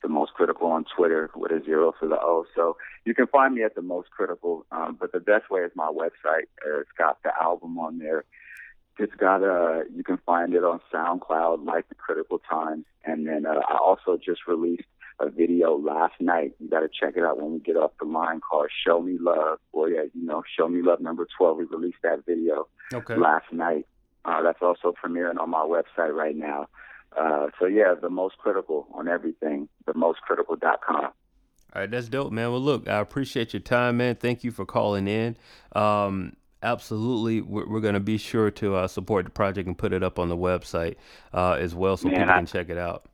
the 0.00 0.08
most 0.08 0.34
critical 0.34 0.68
on 0.68 0.84
Twitter 0.96 1.30
with 1.34 1.50
a 1.50 1.64
zero 1.64 1.92
for 1.98 2.06
the 2.06 2.14
O. 2.14 2.44
So 2.54 2.76
you 3.04 3.14
can 3.14 3.26
find 3.26 3.54
me 3.54 3.64
at 3.64 3.74
the 3.74 3.82
most 3.82 4.10
critical. 4.10 4.64
Um, 4.70 4.96
but 5.00 5.10
the 5.10 5.18
best 5.18 5.50
way 5.50 5.62
is 5.62 5.72
my 5.74 5.90
website. 5.90 6.46
Uh, 6.64 6.80
it's 6.80 6.92
got 6.96 7.20
the 7.24 7.32
album 7.40 7.76
on 7.78 7.98
there. 7.98 8.24
It's 8.98 9.14
got 9.14 9.42
a, 9.42 9.52
uh, 9.52 9.82
you 9.94 10.04
can 10.04 10.18
find 10.24 10.54
it 10.54 10.64
on 10.64 10.80
SoundCloud, 10.92 11.64
like 11.64 11.88
the 11.88 11.94
Critical 11.94 12.38
Times. 12.38 12.84
And 13.04 13.26
then 13.26 13.44
uh, 13.46 13.60
I 13.68 13.76
also 13.76 14.16
just 14.16 14.46
released 14.46 14.84
a 15.20 15.28
video 15.28 15.76
last 15.76 16.14
night. 16.20 16.54
You 16.60 16.68
got 16.68 16.80
to 16.80 16.88
check 16.88 17.16
it 17.16 17.24
out 17.24 17.40
when 17.40 17.52
we 17.54 17.58
get 17.58 17.76
off 17.76 17.92
the 17.98 18.06
line 18.06 18.40
called 18.40 18.68
Show 18.86 19.00
Me 19.02 19.16
Love. 19.20 19.58
Or, 19.72 19.88
yeah, 19.88 20.02
you 20.14 20.24
know, 20.24 20.42
Show 20.56 20.68
Me 20.68 20.80
Love 20.82 21.00
number 21.00 21.26
12. 21.36 21.58
We 21.58 21.64
released 21.64 21.98
that 22.02 22.24
video 22.26 22.68
okay. 22.92 23.16
last 23.16 23.52
night. 23.52 23.86
Uh, 24.24 24.42
that's 24.42 24.62
also 24.62 24.92
premiering 24.92 25.38
on 25.38 25.50
my 25.50 25.64
website 25.64 26.14
right 26.14 26.36
now. 26.36 26.68
Uh, 27.16 27.46
so 27.60 27.66
yeah, 27.66 27.94
the 28.00 28.10
most 28.10 28.38
critical 28.38 28.88
on 28.92 29.08
everything, 29.08 29.68
themostcritical.com. 29.86 31.04
All 31.74 31.80
right, 31.80 31.90
that's 31.90 32.08
dope, 32.08 32.32
man. 32.32 32.50
Well, 32.50 32.60
look, 32.60 32.88
I 32.88 32.98
appreciate 32.98 33.52
your 33.52 33.60
time, 33.60 33.96
man. 33.96 34.14
Thank 34.14 34.44
you 34.44 34.50
for 34.50 34.64
calling 34.64 35.08
in. 35.08 35.36
Um, 35.72 36.36
absolutely, 36.64 37.40
we're, 37.42 37.68
we're 37.68 37.80
going 37.80 37.94
to 37.94 38.00
be 38.00 38.18
sure 38.18 38.50
to 38.52 38.76
uh, 38.76 38.88
support 38.88 39.26
the 39.26 39.30
project 39.30 39.68
and 39.68 39.78
put 39.78 39.92
it 39.92 40.02
up 40.02 40.18
on 40.18 40.28
the 40.28 40.36
website 40.36 40.96
uh, 41.32 41.52
as 41.52 41.74
well, 41.74 41.96
so 41.96 42.08
man, 42.08 42.18
people 42.18 42.32
I, 42.32 42.36
can 42.38 42.46
check 42.46 42.70
it 42.70 42.78
out. 42.78 43.06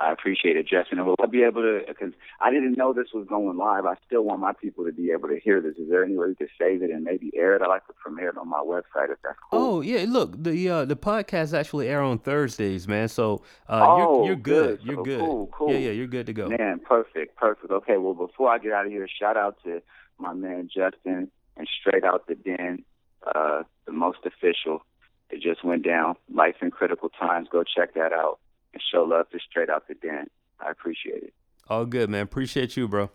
I 0.00 0.12
appreciate 0.12 0.56
it, 0.56 0.68
Justin. 0.68 1.04
will 1.04 1.16
I 1.20 1.26
be 1.26 1.42
able 1.42 1.62
to? 1.62 1.80
Because 1.86 2.12
I 2.40 2.50
didn't 2.50 2.78
know 2.78 2.92
this 2.92 3.08
was 3.12 3.26
going 3.28 3.56
live. 3.56 3.84
I 3.84 3.96
still 4.06 4.22
want 4.22 4.40
my 4.40 4.52
people 4.52 4.84
to 4.84 4.92
be 4.92 5.10
able 5.10 5.28
to 5.28 5.40
hear 5.40 5.60
this. 5.60 5.74
Is 5.74 5.88
there 5.90 6.04
any 6.04 6.16
way 6.16 6.34
to 6.34 6.46
save 6.56 6.82
it 6.82 6.90
and 6.90 7.02
maybe 7.02 7.32
air 7.34 7.56
it? 7.56 7.62
I 7.62 7.66
like 7.66 7.84
to 7.88 7.92
premiere 7.94 8.28
it 8.28 8.38
on 8.38 8.48
my 8.48 8.60
website 8.60 9.10
if 9.10 9.18
that's 9.24 9.38
cool. 9.50 9.60
Oh 9.60 9.80
yeah, 9.80 10.04
look 10.06 10.40
the 10.40 10.68
uh, 10.68 10.84
the 10.84 10.94
podcast 10.94 11.52
actually 11.52 11.88
air 11.88 12.00
on 12.00 12.18
Thursdays, 12.18 12.86
man. 12.86 13.08
So 13.08 13.42
uh, 13.68 13.84
oh, 13.88 14.18
you're 14.18 14.26
you're 14.26 14.36
good. 14.36 14.78
good. 14.78 14.86
You're 14.86 15.02
good. 15.02 15.20
Cool, 15.20 15.46
cool. 15.52 15.72
Yeah, 15.72 15.78
yeah, 15.78 15.90
you're 15.90 16.06
good 16.06 16.26
to 16.26 16.32
go. 16.32 16.48
Man, 16.48 16.78
perfect, 16.78 17.36
perfect. 17.36 17.72
Okay, 17.72 17.96
well 17.96 18.14
before 18.14 18.50
I 18.50 18.58
get 18.58 18.72
out 18.72 18.86
of 18.86 18.92
here, 18.92 19.08
shout 19.08 19.36
out 19.36 19.56
to 19.64 19.82
my 20.20 20.32
man 20.32 20.68
Justin 20.72 21.28
and 21.58 21.68
straight 21.80 22.04
out 22.04 22.26
the 22.26 22.36
den, 22.36 22.84
uh, 23.26 23.64
the 23.84 23.92
most 23.92 24.18
official. 24.24 24.82
It 25.30 25.42
just 25.42 25.62
went 25.62 25.84
down. 25.84 26.14
Life 26.32 26.56
in 26.62 26.70
critical 26.70 27.10
times. 27.10 27.48
Go 27.50 27.62
check 27.62 27.94
that 27.94 28.12
out 28.12 28.38
and 28.72 28.82
show 28.90 29.02
love 29.02 29.28
to 29.30 29.38
Straight 29.38 29.68
Out 29.68 29.86
the 29.88 29.94
Den. 29.94 30.28
I 30.60 30.70
appreciate 30.70 31.22
it. 31.22 31.34
All 31.68 31.84
good, 31.84 32.08
man. 32.08 32.22
Appreciate 32.22 32.76
you, 32.76 32.88
bro. 32.88 33.10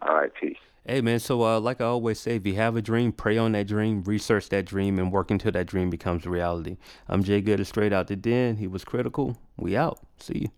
All 0.00 0.14
right, 0.14 0.30
peace. 0.40 0.56
Hey 0.84 1.00
man, 1.00 1.20
so 1.20 1.42
uh, 1.44 1.60
like 1.60 1.80
I 1.80 1.84
always 1.84 2.18
say, 2.18 2.36
if 2.36 2.46
you 2.46 2.56
have 2.56 2.74
a 2.74 2.82
dream, 2.82 3.12
pray 3.12 3.38
on 3.38 3.52
that 3.52 3.68
dream, 3.68 4.02
research 4.02 4.48
that 4.48 4.64
dream, 4.64 4.98
and 4.98 5.12
work 5.12 5.30
until 5.30 5.52
that 5.52 5.68
dream 5.68 5.90
becomes 5.90 6.26
reality. 6.26 6.76
I'm 7.08 7.22
Jay 7.22 7.40
Good, 7.40 7.64
straight 7.68 7.92
out 7.92 8.08
the 8.08 8.16
den. 8.16 8.56
He 8.56 8.66
was 8.66 8.84
critical. 8.84 9.38
We 9.56 9.76
out. 9.76 10.00
See 10.18 10.38
you. 10.38 10.48